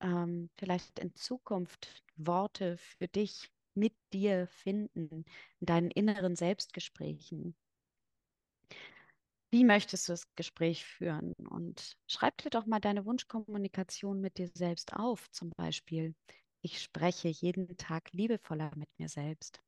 ähm, 0.00 0.48
vielleicht 0.56 1.00
in 1.00 1.14
Zukunft 1.16 2.04
Worte 2.16 2.78
für 2.78 3.08
dich 3.08 3.50
mit 3.76 3.94
dir 4.12 4.46
finden, 4.48 5.24
in 5.60 5.66
deinen 5.66 5.90
inneren 5.90 6.36
Selbstgesprächen? 6.36 7.56
Wie 9.50 9.64
möchtest 9.64 10.08
du 10.08 10.12
das 10.12 10.34
Gespräch 10.34 10.84
führen? 10.84 11.32
Und 11.48 11.96
schreib 12.06 12.38
dir 12.42 12.50
doch 12.50 12.66
mal 12.66 12.80
deine 12.80 13.06
Wunschkommunikation 13.06 14.20
mit 14.20 14.36
dir 14.38 14.50
selbst 14.52 14.92
auf. 14.94 15.30
Zum 15.30 15.50
Beispiel, 15.56 16.14
ich 16.60 16.82
spreche 16.82 17.28
jeden 17.28 17.76
Tag 17.78 18.12
liebevoller 18.12 18.72
mit 18.76 18.88
mir 18.98 19.08
selbst. 19.08 19.62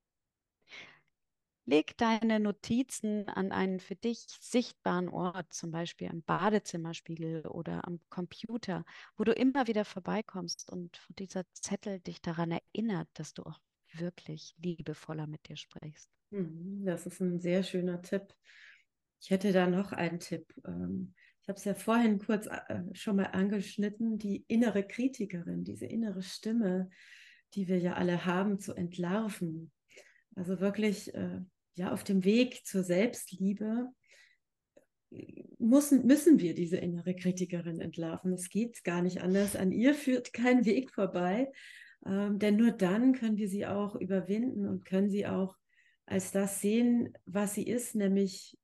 Leg 1.68 1.96
deine 1.98 2.38
Notizen 2.40 3.28
an 3.28 3.50
einen 3.52 3.78
für 3.80 3.94
dich 3.96 4.18
sichtbaren 4.40 5.08
Ort, 5.08 5.52
zum 5.52 5.70
Beispiel 5.72 6.08
am 6.08 6.22
Badezimmerspiegel 6.22 7.46
oder 7.46 7.86
am 7.86 8.00
Computer, 8.08 8.84
wo 9.16 9.24
du 9.24 9.32
immer 9.32 9.66
wieder 9.68 9.84
vorbeikommst 9.84 10.70
und 10.70 11.04
dieser 11.18 11.44
Zettel 11.52 12.00
dich 12.00 12.20
daran 12.22 12.52
erinnert, 12.52 13.08
dass 13.14 13.34
du 13.34 13.42
auch 13.44 13.58
wirklich 14.00 14.54
liebevoller 14.58 15.26
mit 15.26 15.48
dir 15.48 15.56
sprichst. 15.56 16.10
Mhm, 16.30 16.84
das 16.84 17.06
ist 17.06 17.20
ein 17.20 17.40
sehr 17.40 17.62
schöner 17.62 18.02
Tipp. 18.02 18.34
Ich 19.20 19.30
hätte 19.30 19.52
da 19.52 19.66
noch 19.66 19.92
einen 19.92 20.20
Tipp. 20.20 20.52
Ähm, 20.66 21.14
ich 21.42 21.48
habe 21.48 21.58
es 21.58 21.64
ja 21.64 21.74
vorhin 21.74 22.18
kurz 22.18 22.46
äh, 22.46 22.82
schon 22.92 23.16
mal 23.16 23.26
angeschnitten, 23.26 24.18
die 24.18 24.44
innere 24.48 24.82
Kritikerin, 24.82 25.64
diese 25.64 25.86
innere 25.86 26.22
Stimme, 26.22 26.90
die 27.54 27.68
wir 27.68 27.78
ja 27.78 27.94
alle 27.94 28.24
haben, 28.24 28.58
zu 28.58 28.74
entlarven. 28.74 29.70
Also 30.34 30.60
wirklich 30.60 31.14
äh, 31.14 31.40
ja, 31.76 31.92
auf 31.92 32.04
dem 32.04 32.24
Weg 32.24 32.66
zur 32.66 32.82
Selbstliebe 32.82 33.88
müssen, 35.58 36.06
müssen 36.06 36.40
wir 36.40 36.54
diese 36.54 36.76
innere 36.76 37.14
Kritikerin 37.14 37.80
entlarven. 37.80 38.32
Es 38.32 38.50
geht 38.50 38.82
gar 38.84 39.02
nicht 39.02 39.22
anders. 39.22 39.56
An 39.56 39.72
ihr 39.72 39.94
führt 39.94 40.32
kein 40.32 40.64
Weg 40.64 40.90
vorbei. 40.92 41.52
Ähm, 42.04 42.38
denn 42.38 42.56
nur 42.56 42.72
dann 42.72 43.12
können 43.14 43.36
wir 43.36 43.48
sie 43.48 43.66
auch 43.66 43.94
überwinden 43.96 44.66
und 44.66 44.84
können 44.84 45.10
sie 45.10 45.26
auch 45.26 45.56
als 46.06 46.30
das 46.30 46.60
sehen, 46.60 47.12
was 47.24 47.54
sie 47.54 47.66
ist, 47.66 47.94
nämlich 47.94 48.56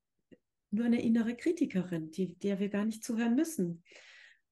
nur 0.71 0.87
eine 0.87 1.03
innere 1.03 1.37
Kritikerin, 1.37 2.11
die, 2.11 2.35
der 2.39 2.59
wir 2.61 2.69
gar 2.69 2.85
nicht 2.85 3.05
zuhören 3.05 3.35
müssen. 3.35 3.83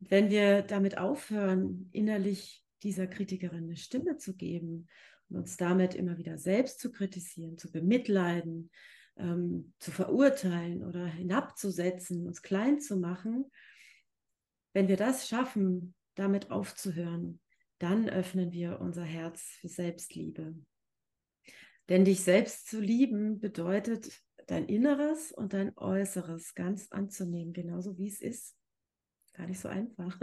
Wenn 0.00 0.30
wir 0.30 0.62
damit 0.62 0.98
aufhören, 0.98 1.88
innerlich 1.92 2.64
dieser 2.82 3.06
Kritikerin 3.06 3.64
eine 3.64 3.76
Stimme 3.76 4.16
zu 4.16 4.34
geben 4.34 4.88
und 5.28 5.36
uns 5.36 5.56
damit 5.56 5.94
immer 5.94 6.18
wieder 6.18 6.38
selbst 6.38 6.80
zu 6.80 6.90
kritisieren, 6.90 7.58
zu 7.58 7.70
bemitleiden, 7.70 8.70
ähm, 9.16 9.72
zu 9.78 9.90
verurteilen 9.90 10.84
oder 10.84 11.06
hinabzusetzen, 11.06 12.26
uns 12.26 12.42
klein 12.42 12.80
zu 12.80 12.96
machen, 12.96 13.50
wenn 14.72 14.88
wir 14.88 14.96
das 14.96 15.28
schaffen, 15.28 15.94
damit 16.14 16.50
aufzuhören, 16.50 17.40
dann 17.80 18.08
öffnen 18.08 18.52
wir 18.52 18.80
unser 18.80 19.04
Herz 19.04 19.40
für 19.60 19.68
Selbstliebe. 19.68 20.54
Denn 21.88 22.04
dich 22.04 22.20
selbst 22.20 22.68
zu 22.68 22.80
lieben 22.80 23.40
bedeutet, 23.40 24.22
dein 24.46 24.66
Inneres 24.66 25.32
und 25.32 25.54
dein 25.54 25.76
Äußeres 25.76 26.54
ganz 26.54 26.88
anzunehmen, 26.90 27.52
genauso 27.52 27.96
wie 27.98 28.08
es 28.08 28.20
ist. 28.20 28.56
Gar 29.32 29.46
nicht 29.46 29.60
so 29.60 29.68
einfach. 29.68 30.20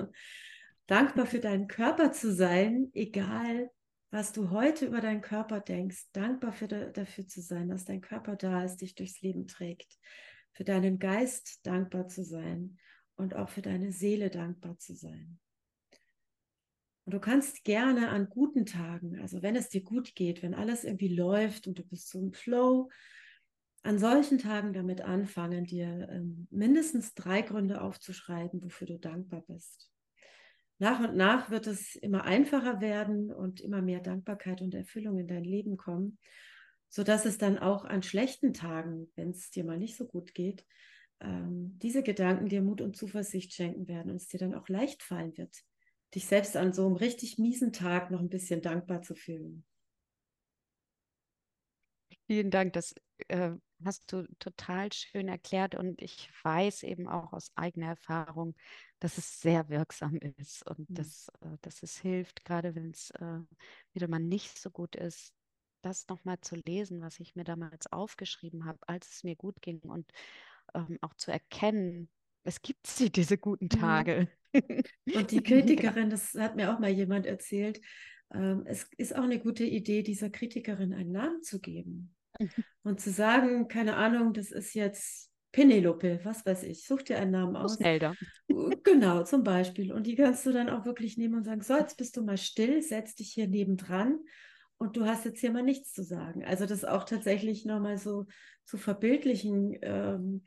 Dankbar 0.86 1.26
für 1.26 1.40
deinen 1.40 1.68
Körper 1.68 2.12
zu 2.12 2.34
sein, 2.34 2.92
egal 2.94 3.70
was 4.10 4.32
du 4.32 4.52
heute 4.52 4.86
über 4.86 5.02
deinen 5.02 5.22
Körper 5.22 5.60
denkst, 5.60 6.12
dankbar 6.14 6.54
für, 6.54 6.68
dafür 6.68 7.28
zu 7.28 7.42
sein, 7.42 7.68
dass 7.68 7.84
dein 7.84 8.02
Körper 8.02 8.38
da 8.38 8.64
ist, 8.64 8.78
dich 8.78 8.96
durchs 8.96 9.22
Leben 9.22 9.48
trägt, 9.48 9.98
für 10.54 10.64
deinen 10.64 11.00
Geist 11.00 11.66
dankbar 11.66 12.08
zu 12.08 12.24
sein 12.24 12.78
und 13.16 13.36
auch 13.36 13.50
für 13.50 13.62
deine 13.62 13.92
Seele 13.92 14.30
dankbar 14.30 14.78
zu 14.78 14.96
sein. 14.96 15.40
Und 17.08 17.14
du 17.14 17.22
kannst 17.22 17.64
gerne 17.64 18.10
an 18.10 18.28
guten 18.28 18.66
Tagen, 18.66 19.18
also 19.22 19.42
wenn 19.42 19.56
es 19.56 19.70
dir 19.70 19.82
gut 19.82 20.14
geht, 20.14 20.44
wenn 20.44 20.54
alles 20.54 20.84
irgendwie 20.84 21.16
läuft 21.16 21.66
und 21.66 21.80
du 21.80 21.84
bist 21.84 22.10
so 22.10 22.20
im 22.20 22.34
Flow, 22.34 22.90
an 23.82 23.98
solchen 23.98 24.40
Tagen 24.40 24.74
damit 24.74 25.00
anfangen, 25.00 25.64
dir 25.64 26.10
ähm, 26.12 26.50
mindestens 26.52 27.16
drei 27.16 27.44
Gründe 27.44 27.80
aufzuschreiben, 27.80 28.62
wofür 28.62 28.88
du 28.88 29.00
dankbar 29.00 29.42
bist. 29.48 29.90
Nach 30.80 31.00
und 31.00 31.16
nach 31.16 31.50
wird 31.50 31.68
es 31.68 31.96
immer 31.96 32.26
einfacher 32.26 32.82
werden 32.82 33.32
und 33.32 33.62
immer 33.62 33.82
mehr 33.82 34.02
Dankbarkeit 34.02 34.62
und 34.62 34.76
Erfüllung 34.76 35.18
in 35.18 35.30
dein 35.30 35.46
Leben 35.46 35.78
kommen, 35.78 36.18
sodass 36.90 37.26
es 37.26 37.38
dann 37.38 37.58
auch 37.58 37.86
an 37.86 38.04
schlechten 38.04 38.54
Tagen, 38.54 39.10
wenn 39.16 39.30
es 39.30 39.50
dir 39.50 39.64
mal 39.64 39.78
nicht 39.78 39.96
so 39.96 40.06
gut 40.06 40.34
geht, 40.34 40.66
ähm, 41.22 41.80
diese 41.82 42.04
Gedanken 42.04 42.50
dir 42.50 42.62
Mut 42.62 42.82
und 42.82 42.98
Zuversicht 42.98 43.54
schenken 43.54 43.88
werden 43.88 44.12
und 44.12 44.18
es 44.18 44.28
dir 44.28 44.42
dann 44.42 44.54
auch 44.54 44.68
leicht 44.68 45.04
fallen 45.04 45.38
wird, 45.38 45.64
dich 46.16 46.26
selbst 46.26 46.56
an 46.56 46.74
so 46.74 46.86
einem 46.86 46.96
richtig 46.96 47.38
miesen 47.38 47.74
Tag 47.74 48.12
noch 48.12 48.20
ein 48.20 48.30
bisschen 48.30 48.62
dankbar 48.62 49.02
zu 49.02 49.16
fühlen. 49.16 49.66
Vielen 52.28 52.52
Dank, 52.52 52.74
das 52.74 52.94
äh, 53.30 53.52
hast 53.84 54.12
du 54.12 54.28
total 54.40 54.92
schön 54.92 55.28
erklärt 55.28 55.76
und 55.76 56.02
ich 56.02 56.30
weiß 56.44 56.84
eben 56.84 57.08
auch 57.08 57.32
aus 57.32 57.52
eigener 57.56 57.88
Erfahrung, 57.88 58.56
dass 59.00 59.18
es 59.18 59.40
sehr 59.40 59.70
wirksam 59.70 60.18
ist 60.38 60.66
und 60.68 60.90
mhm. 60.90 60.96
dass, 60.96 61.30
äh, 61.42 61.58
dass 61.62 61.84
es 61.84 61.98
hilft, 61.98 62.44
gerade 62.44 62.76
wenn 62.76 62.92
es 62.92 63.12
äh, 63.12 63.40
wieder 63.94 64.08
mal 64.08 64.20
nicht 64.20 64.60
so 64.60 64.70
gut 64.70 64.96
ist, 64.96 65.34
das 65.82 66.08
nochmal 66.08 66.40
zu 66.42 66.56
lesen, 66.56 67.02
was 67.02 67.20
ich 67.20 67.36
mir 67.36 67.44
damals 67.44 67.92
aufgeschrieben 67.92 68.66
habe, 68.66 68.80
als 68.88 69.10
es 69.10 69.24
mir 69.24 69.36
gut 69.36 69.62
ging 69.62 69.80
und 69.80 70.12
ähm, 70.74 70.98
auch 71.02 71.14
zu 71.14 71.32
erkennen, 71.32 72.10
es 72.44 72.62
gibt 72.62 72.88
sie, 72.88 73.12
diese 73.12 73.38
guten. 73.38 73.70
Tage. 73.70 74.30
Und 74.54 75.32
die 75.32 75.42
Kritikerin, 75.44 76.10
das 76.10 76.34
hat 76.34 76.56
mir 76.56 76.74
auch 76.74 76.80
mal 76.80 76.90
jemand 76.90 77.26
erzählt, 77.26 77.82
ähm, 78.34 78.64
es 78.66 78.90
ist 78.98 79.16
auch 79.16 79.24
eine 79.24 79.40
gute 79.40 79.64
Idee, 79.64 80.04
dieser 80.04 80.30
Kritikerin 80.30 80.94
einen 80.94 81.12
Namen 81.12 81.42
zu 81.44 81.60
geben. 81.60 82.14
Und 82.84 83.02
zu 83.02 83.12
sagen, 83.12 83.68
keine 83.68 83.96
Ahnung, 83.96 84.34
das 84.34 84.52
ist 84.52 84.74
jetzt 84.74 85.32
Penelope, 85.52 86.20
was 86.24 86.46
weiß 86.46 86.64
ich, 86.64 86.86
such 86.86 87.04
dir 87.04 87.20
einen 87.20 87.32
Namen 87.32 87.56
aus. 87.56 87.76
Snelda. 87.76 88.14
Genau, 88.84 89.24
zum 89.24 89.44
Beispiel. 89.44 89.92
Und 89.92 90.06
die 90.06 90.16
kannst 90.16 90.46
du 90.46 90.52
dann 90.52 90.70
auch 90.70 90.86
wirklich 90.86 91.18
nehmen 91.18 91.36
und 91.36 91.44
sagen, 91.46 91.62
so, 91.62 91.76
jetzt 91.76 91.98
bist 91.98 92.16
du 92.18 92.24
mal 92.24 92.38
still, 92.38 92.82
setz 92.82 93.16
dich 93.16 93.32
hier 93.32 93.48
nebendran 93.48 94.20
und 94.78 94.98
du 94.98 95.06
hast 95.06 95.26
jetzt 95.26 95.40
hier 95.40 95.52
mal 95.52 95.64
nichts 95.64 95.94
zu 95.94 96.04
sagen. 96.04 96.46
Also 96.46 96.66
das 96.66 96.86
auch 96.86 97.06
tatsächlich 97.06 97.66
nochmal 97.66 97.98
so 97.98 98.28
zu 98.66 98.78
verbildlichen, 98.78 99.78
ähm, 99.82 100.44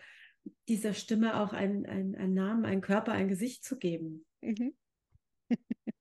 dieser 0.68 0.94
Stimme 0.94 1.40
auch 1.40 1.53
einen, 1.53 1.87
einen, 1.87 2.14
einen 2.16 2.35
Namen, 2.35 2.64
einen 2.64 2.81
Körper, 2.81 3.12
ein 3.12 3.29
Gesicht 3.29 3.64
zu 3.64 3.79
geben. 3.79 4.24
Mhm. 4.40 4.74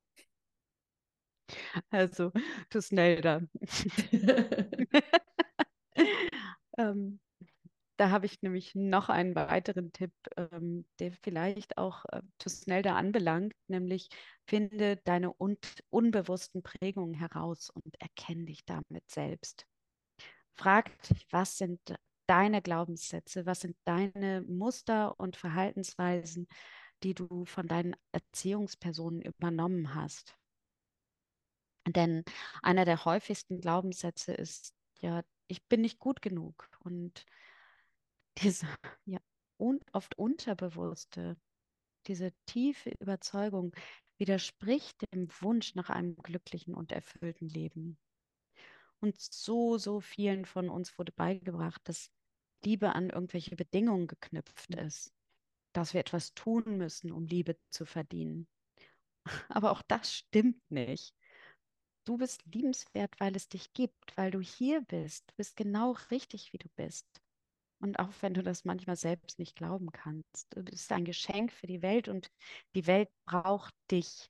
Also, 1.89 2.32
du 2.69 2.80
Snelda. 2.80 3.41
ähm, 6.78 7.19
da 7.97 8.12
habe 8.12 8.25
ich 8.25 8.41
nämlich 8.41 8.75
noch 8.75 9.10
einen 9.10 9.36
weiteren 9.36 9.91
Tipp, 9.91 10.13
ähm, 10.38 10.86
der 10.99 11.12
vielleicht 11.12 11.78
auch 11.78 12.06
äh, 12.13 12.21
Tusnelda 12.38 12.95
anbelangt, 12.95 13.54
nämlich 13.67 14.08
finde 14.45 14.95
deine 15.04 15.34
un 15.38 15.58
unbewussten 15.89 16.63
Prägungen 16.63 17.13
heraus 17.13 17.69
und 17.69 17.99
erkenne 17.99 18.45
dich 18.45 18.63
damit 18.63 19.10
selbst. 19.12 19.65
Frag 20.56 21.02
dich, 21.04 21.25
was 21.32 21.58
sind 21.58 21.82
deine 22.30 22.62
Glaubenssätze, 22.62 23.46
was 23.46 23.62
sind 23.62 23.76
deine 23.86 24.42
Muster 24.42 25.20
und 25.20 25.36
Verhaltensweisen, 25.36 26.48
die 27.04 27.13
du 27.15 27.46
von 27.46 27.68
deinen 27.68 27.96
Erziehungspersonen 28.12 29.22
übernommen 29.22 29.96
hast. 29.96 30.38
Denn 31.88 32.24
einer 32.62 32.86
der 32.86 33.04
häufigsten 33.06 33.62
Glaubenssätze 33.62 34.34
ist 34.34 34.76
ja, 35.00 35.24
ich 35.48 35.65
bin 35.68 35.82
nicht 35.82 36.00
gut 36.00 36.22
genug 36.22 36.70
und 36.80 37.26
diese 38.38 38.68
ja, 39.06 39.20
un 39.58 39.80
oft 39.92 40.18
unterbewusste, 40.18 41.36
diese 42.08 42.32
tiefe 42.46 42.92
Überzeugung 43.00 43.74
widerspricht 44.18 45.02
dem 45.13 45.30
Wunsch 45.42 45.76
nach 45.76 45.89
einem 45.89 46.15
glücklichen 46.18 46.76
und 46.76 46.92
erfüllten 46.92 47.50
Leben. 47.50 47.98
Und 49.00 49.20
so, 49.20 49.78
so 49.78 50.02
vielen 50.02 50.46
von 50.46 50.70
uns 50.70 50.98
wurde 50.98 51.13
beigebracht, 51.13 51.82
dass 51.86 52.12
Liebe 52.63 52.93
an 52.95 53.10
irgendwelche 53.10 53.56
Bedingungen 53.56 54.08
geknüpft 54.08 54.76
ist, 54.76 55.13
dass 55.74 55.93
wir 55.93 56.02
etwas 56.02 56.34
tun 56.34 56.78
müssen, 56.78 57.12
um 57.12 57.26
Liebe 57.26 57.58
zu 57.69 57.86
verdienen. 57.86 58.48
Aber 59.50 59.72
auch 59.72 59.82
das 59.84 60.13
stimmt 60.13 60.60
nicht. 60.69 61.15
Du 62.06 62.17
bist 62.17 62.43
liebenswert, 62.45 63.19
weil 63.19 63.36
es 63.36 63.50
dich 63.50 63.72
gibt, 63.74 64.17
weil 64.17 64.32
du 64.32 64.41
hier 64.41 64.82
bist. 64.82 65.30
Du 65.30 65.36
bist 65.36 65.56
genau 65.56 65.95
richtig, 66.10 66.54
wie 66.54 66.58
du 66.58 66.67
bist. 66.76 67.06
Und 67.82 68.00
auch 68.00 68.10
wenn 68.22 68.34
du 68.34 68.43
das 68.43 68.65
manchmal 68.65 68.95
selbst 68.95 69.39
nicht 69.39 69.56
glauben 69.56 69.91
kannst. 69.91 70.48
Du 70.50 70.63
bist 70.63 70.91
ein 70.91 71.06
Geschenk 71.06 71.52
für 71.52 71.67
die 71.67 71.82
Welt 71.82 72.08
und 72.08 72.32
die 72.76 72.88
Welt 72.88 73.10
braucht 73.26 73.74
dich. 73.91 74.30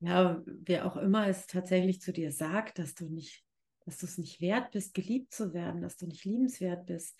Ja, 0.00 0.42
wer 0.46 0.86
auch 0.86 0.96
immer 0.96 1.26
es 1.26 1.46
tatsächlich 1.46 2.00
zu 2.00 2.12
dir 2.12 2.30
sagt, 2.30 2.78
dass 2.78 2.94
du 2.94 3.08
nicht, 3.08 3.44
dass 3.88 3.96
du 3.96 4.06
es 4.06 4.18
nicht 4.18 4.42
wert 4.42 4.70
bist, 4.72 4.92
geliebt 4.92 5.32
zu 5.32 5.54
werden, 5.54 5.80
dass 5.80 5.96
du 5.96 6.06
nicht 6.06 6.26
liebenswert 6.26 6.84
bist, 6.84 7.16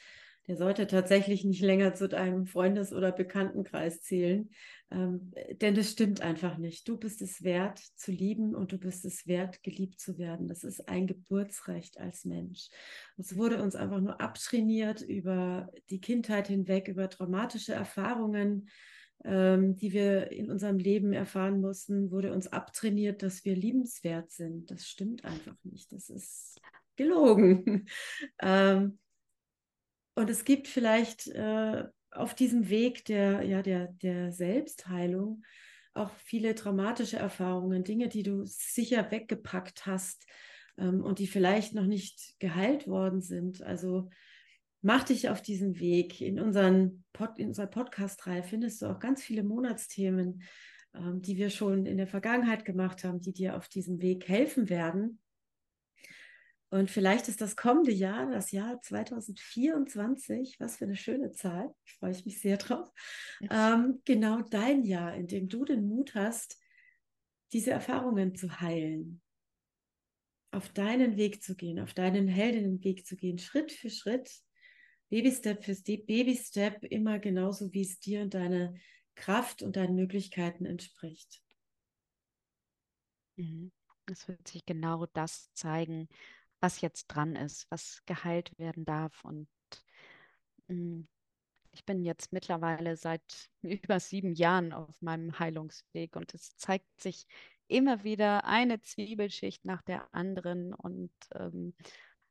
der 0.49 0.57
sollte 0.57 0.87
tatsächlich 0.87 1.45
nicht 1.45 1.63
länger 1.63 1.95
zu 1.95 2.09
deinem 2.09 2.47
Freundes- 2.47 2.93
oder 2.93 3.11
Bekanntenkreis 3.11 4.03
zählen, 4.03 4.51
ähm, 4.91 5.33
denn 5.63 5.75
das 5.75 5.91
stimmt 5.91 6.21
einfach 6.21 6.59
nicht. 6.59 6.87
Du 6.87 6.99
bist 6.99 7.23
es 7.23 7.43
wert 7.43 7.79
zu 7.79 8.13
lieben 8.13 8.55
und 8.55 8.73
du 8.73 8.79
bist 8.79 9.07
es 9.07 9.27
wert, 9.27 9.63
geliebt 9.63 9.99
zu 9.99 10.19
werden. 10.19 10.47
Das 10.47 10.63
ist 10.63 10.89
ein 10.91 11.07
Geburtsrecht 11.07 11.99
als 11.99 12.27
Mensch. 12.27 12.69
Es 13.17 13.37
wurde 13.37 13.63
uns 13.63 13.75
einfach 13.75 14.01
nur 14.01 14.21
abtrainiert 14.21 15.01
über 15.01 15.71
die 15.89 16.03
Kindheit 16.03 16.49
hinweg, 16.49 16.89
über 16.89 17.09
traumatische 17.09 17.73
Erfahrungen, 17.73 18.69
ähm, 19.25 19.77
die 19.77 19.93
wir 19.93 20.31
in 20.31 20.51
unserem 20.51 20.79
Leben 20.79 21.13
erfahren 21.13 21.61
mussten, 21.61 22.11
wurde 22.11 22.33
uns 22.33 22.49
abtrainiert, 22.49 23.23
dass 23.23 23.45
wir 23.45 23.57
liebenswert 23.57 24.31
sind. 24.31 24.71
Das 24.71 24.87
stimmt 24.87 25.25
einfach 25.25 25.57
nicht. 25.65 25.93
Das 25.93 26.09
ist 26.09 26.61
gelogen. 26.97 27.87
ähm, 28.41 28.99
und 30.15 30.31
es 30.31 30.45
gibt 30.45 30.69
vielleicht 30.69 31.29
äh, 31.29 31.85
auf 32.11 32.35
diesem 32.35 32.69
Weg 32.69 33.05
der, 33.05 33.43
ja, 33.43 33.63
der, 33.63 33.89
der 34.03 34.33
Selbstheilung 34.33 35.43
auch 35.95 36.11
viele 36.25 36.55
traumatische 36.55 37.19
Erfahrungen, 37.19 37.85
Dinge, 37.85 38.09
die 38.09 38.23
du 38.23 38.45
sicher 38.45 39.11
weggepackt 39.11 39.87
hast 39.87 40.27
ähm, 40.77 41.03
und 41.03 41.19
die 41.19 41.27
vielleicht 41.27 41.75
noch 41.75 41.87
nicht 41.87 42.37
geheilt 42.39 42.87
worden 42.87 43.21
sind. 43.21 43.63
Also 43.63 44.11
mach 44.83 45.05
dich 45.05 45.29
auf 45.29 45.43
diesen 45.43 45.79
Weg. 45.81 46.21
In, 46.21 46.41
unseren 46.41 47.05
Pod, 47.13 47.39
in 47.39 47.49
unserer 47.49 47.67
Podcast-Reihe 47.67 48.43
findest 48.43 48.83
du 48.83 48.87
auch 48.87 48.99
ganz 48.99 49.23
viele 49.23 49.43
Monatsthemen, 49.43 50.43
ähm, 50.95 51.23
die 51.23 51.37
wir 51.37 51.51
schon 51.51 51.87
in 51.87 51.97
der 51.97 52.07
Vergangenheit 52.07 52.65
gemacht 52.65 53.05
haben, 53.05 53.21
die 53.21 53.33
dir 53.33 53.57
auf 53.57 53.69
diesem 53.69 54.01
Weg 54.01 54.29
helfen 54.29 54.69
werden. 54.69 55.21
Und 56.71 56.91
vielleicht 56.91 57.29
ist 57.29 57.41
das 57.41 57.57
kommende 57.57 57.93
Jahr, 57.93 58.31
das 58.31 58.53
Jahr 58.53 58.81
2024, 58.83 60.61
was 60.61 60.77
für 60.77 60.85
eine 60.85 60.97
schöne 60.97 61.33
Zahl, 61.33 61.75
freue 61.99 62.11
ich 62.11 62.27
mich 62.27 62.41
sehr 62.41 62.59
drauf, 62.59 62.91
ähm, 63.51 64.03
genau 64.05 64.43
dein 64.43 64.85
Jahr, 64.85 65.15
in 65.15 65.27
dem 65.27 65.49
du 65.49 65.65
den 65.65 65.89
Mut 65.89 66.15
hast, 66.15 66.59
diese 67.53 67.71
Erfahrungen 67.71 68.35
zu 68.35 68.61
heilen, 68.61 69.23
auf 70.51 70.69
deinen 70.69 71.17
Weg 71.17 71.43
zu 71.43 71.57
gehen, 71.57 71.81
auf 71.81 71.95
deinen 71.95 72.29
Heldinnenweg 72.29 73.07
zu 73.07 73.17
gehen, 73.17 73.39
Schritt 73.39 73.73
für 73.73 73.89
Schritt, 73.89 74.31
Baby 75.11 75.33
Step 75.33 75.65
für 75.65 75.75
Baby 75.75 76.37
Step, 76.37 76.85
immer 76.85 77.19
genauso, 77.19 77.73
wie 77.73 77.83
es 77.83 77.99
dir 77.99 78.23
und 78.23 78.35
deine 78.35 78.79
Kraft 79.15 79.63
und 79.63 79.77
deinen 79.77 79.97
Möglichkeiten 79.97 80.65
entspricht. 80.65 81.43
Mhm. 83.37 83.73
Es 84.07 84.27
wird 84.27 84.47
sich 84.49 84.65
genau 84.65 85.07
das 85.07 85.53
zeigen, 85.53 86.09
was 86.61 86.81
jetzt 86.81 87.07
dran 87.09 87.37
ist, 87.37 87.71
was 87.71 88.03
geheilt 88.07 88.59
werden 88.59 88.85
darf. 88.85 89.25
Und 89.25 89.49
mm, 90.69 91.03
ich 91.73 91.85
bin 91.85 92.03
jetzt 92.03 92.33
mittlerweile 92.33 92.97
seit 92.97 93.51
über 93.63 94.01
sieben 94.01 94.33
Jahren 94.33 94.73
auf 94.73 94.91
meinem 95.01 95.39
Heilungsweg 95.39 96.17
und 96.17 96.35
es 96.35 96.57
zeigt 96.57 97.01
sich 97.01 97.27
immer 97.69 98.03
wieder 98.03 98.45
eine 98.45 98.81
Zwiebelschicht 98.81 99.65
nach 99.65 99.83
der 99.83 100.13
anderen 100.15 100.73
und 100.73 101.13
ähm, 101.35 101.75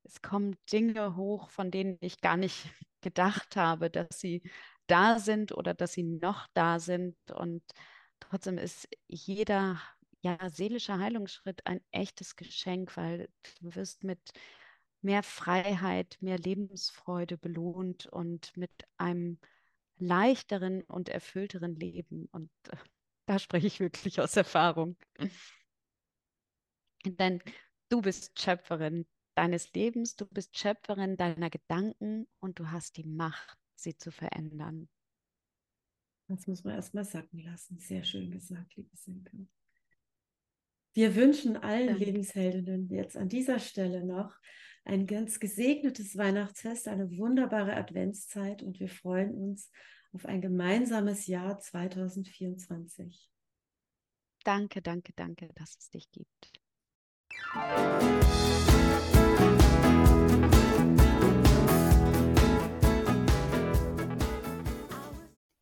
es 0.07 0.21
kommen 0.21 0.55
Dinge 0.71 1.15
hoch, 1.15 1.49
von 1.49 1.71
denen 1.71 1.97
ich 2.01 2.21
gar 2.21 2.37
nicht 2.37 2.65
gedacht 3.01 3.55
habe, 3.55 3.89
dass 3.89 4.19
sie 4.19 4.41
da 4.87 5.19
sind 5.19 5.51
oder 5.51 5.73
dass 5.73 5.93
sie 5.93 6.03
noch 6.03 6.47
da 6.53 6.79
sind. 6.79 7.15
Und 7.31 7.63
trotzdem 8.19 8.57
ist 8.57 8.87
jeder 9.07 9.81
ja, 10.21 10.37
seelischer 10.49 10.99
Heilungsschritt 10.99 11.65
ein 11.65 11.81
echtes 11.91 12.35
Geschenk, 12.35 12.97
weil 12.97 13.29
du 13.61 13.75
wirst 13.75 14.03
mit 14.03 14.19
mehr 15.01 15.23
Freiheit, 15.23 16.17
mehr 16.21 16.39
Lebensfreude 16.39 17.37
belohnt 17.37 18.07
und 18.07 18.55
mit 18.57 18.71
einem 18.97 19.39
leichteren 19.97 20.83
und 20.83 21.09
erfüllteren 21.09 21.75
Leben. 21.75 22.27
Und 22.31 22.49
äh, 22.69 22.77
da 23.25 23.39
spreche 23.39 23.67
ich 23.67 23.79
wirklich 23.79 24.19
aus 24.19 24.35
Erfahrung. 24.35 24.97
Denn 27.05 27.41
du 27.89 28.01
bist 28.01 28.39
Schöpferin 28.39 29.05
deines 29.37 29.71
Lebens, 29.73 30.15
du 30.15 30.25
bist 30.25 30.57
Schöpferin 30.57 31.15
deiner 31.15 31.49
Gedanken 31.49 32.27
und 32.39 32.59
du 32.59 32.71
hast 32.71 32.97
die 32.97 33.03
Macht, 33.03 33.57
sie 33.75 33.95
zu 33.95 34.11
verändern. 34.11 34.89
Das 36.27 36.47
muss 36.47 36.63
man 36.63 36.75
erstmal 36.75 37.05
sacken 37.05 37.39
lassen. 37.39 37.79
Sehr 37.79 38.03
schön 38.03 38.31
gesagt, 38.31 38.75
liebe 38.75 38.95
Silke. 38.97 39.47
Wir 40.93 41.15
wünschen 41.15 41.55
allen 41.55 41.87
Danke. 41.87 42.05
Lebensheldinnen 42.05 42.89
jetzt 42.89 43.15
an 43.15 43.29
dieser 43.29 43.59
Stelle 43.59 44.03
noch 44.03 44.35
ein 44.83 45.05
ganz 45.05 45.39
gesegnetes 45.39 46.17
Weihnachtsfest, 46.17 46.87
eine 46.87 47.09
wunderbare 47.17 47.75
Adventszeit 47.75 48.63
und 48.63 48.79
wir 48.79 48.89
freuen 48.89 49.35
uns 49.35 49.71
auf 50.13 50.25
ein 50.25 50.41
gemeinsames 50.41 51.27
Jahr 51.27 51.59
2024. 51.59 53.29
Danke, 54.43 54.81
danke, 54.81 55.13
danke, 55.15 55.49
dass 55.53 55.77
es 55.77 55.89
dich 55.89 56.09
gibt. 56.11 56.51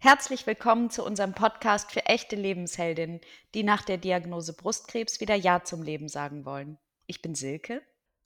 Herzlich 0.05 0.45
willkommen 0.45 0.91
zu 0.91 1.03
unserem 1.03 1.33
Podcast 1.33 1.91
für 1.91 2.05
echte 2.05 2.35
Lebensheldinnen, 2.35 3.21
die 3.55 3.63
nach 3.63 3.81
der 3.81 3.97
Diagnose 3.97 4.53
Brustkrebs 4.53 5.19
wieder 5.19 5.33
Ja 5.33 5.63
zum 5.63 5.81
Leben 5.81 6.09
sagen 6.09 6.45
wollen. 6.45 6.77
Ich 7.07 7.23
bin 7.23 7.33
Silke. 7.33 7.81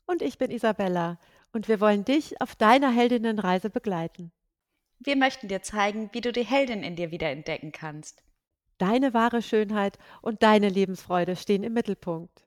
Und 0.05 0.21
ich 0.21 0.37
bin 0.37 0.51
Isabella. 0.51 1.21
Und 1.53 1.69
wir 1.69 1.79
wollen 1.79 2.03
dich 2.03 2.41
auf 2.41 2.53
deiner 2.53 2.91
Heldinnenreise 2.91 3.69
begleiten. 3.69 4.33
Wir 4.99 5.15
möchten 5.15 5.47
dir 5.47 5.61
zeigen, 5.61 6.09
wie 6.11 6.19
du 6.19 6.33
die 6.33 6.43
Heldin 6.43 6.83
in 6.83 6.97
dir 6.97 7.11
wieder 7.11 7.29
entdecken 7.29 7.71
kannst. 7.71 8.23
Deine 8.77 9.13
wahre 9.13 9.41
Schönheit 9.41 9.97
und 10.21 10.43
deine 10.43 10.67
Lebensfreude 10.67 11.37
stehen 11.37 11.63
im 11.63 11.71
Mittelpunkt. 11.71 12.43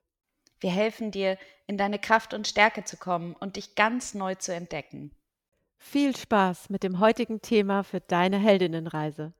Wir 0.59 0.69
helfen 0.69 1.09
dir, 1.09 1.39
in 1.65 1.79
deine 1.79 1.97
Kraft 1.97 2.35
und 2.35 2.47
Stärke 2.47 2.83
zu 2.83 2.97
kommen 2.97 3.33
und 3.33 3.55
dich 3.55 3.73
ganz 3.73 4.13
neu 4.13 4.35
zu 4.35 4.53
entdecken. 4.53 5.09
Viel 5.85 6.15
Spaß 6.15 6.69
mit 6.71 6.81
dem 6.81 6.99
heutigen 6.99 7.41
Thema 7.41 7.83
für 7.83 7.99
deine 7.99 8.37
Heldinnenreise. 8.37 9.33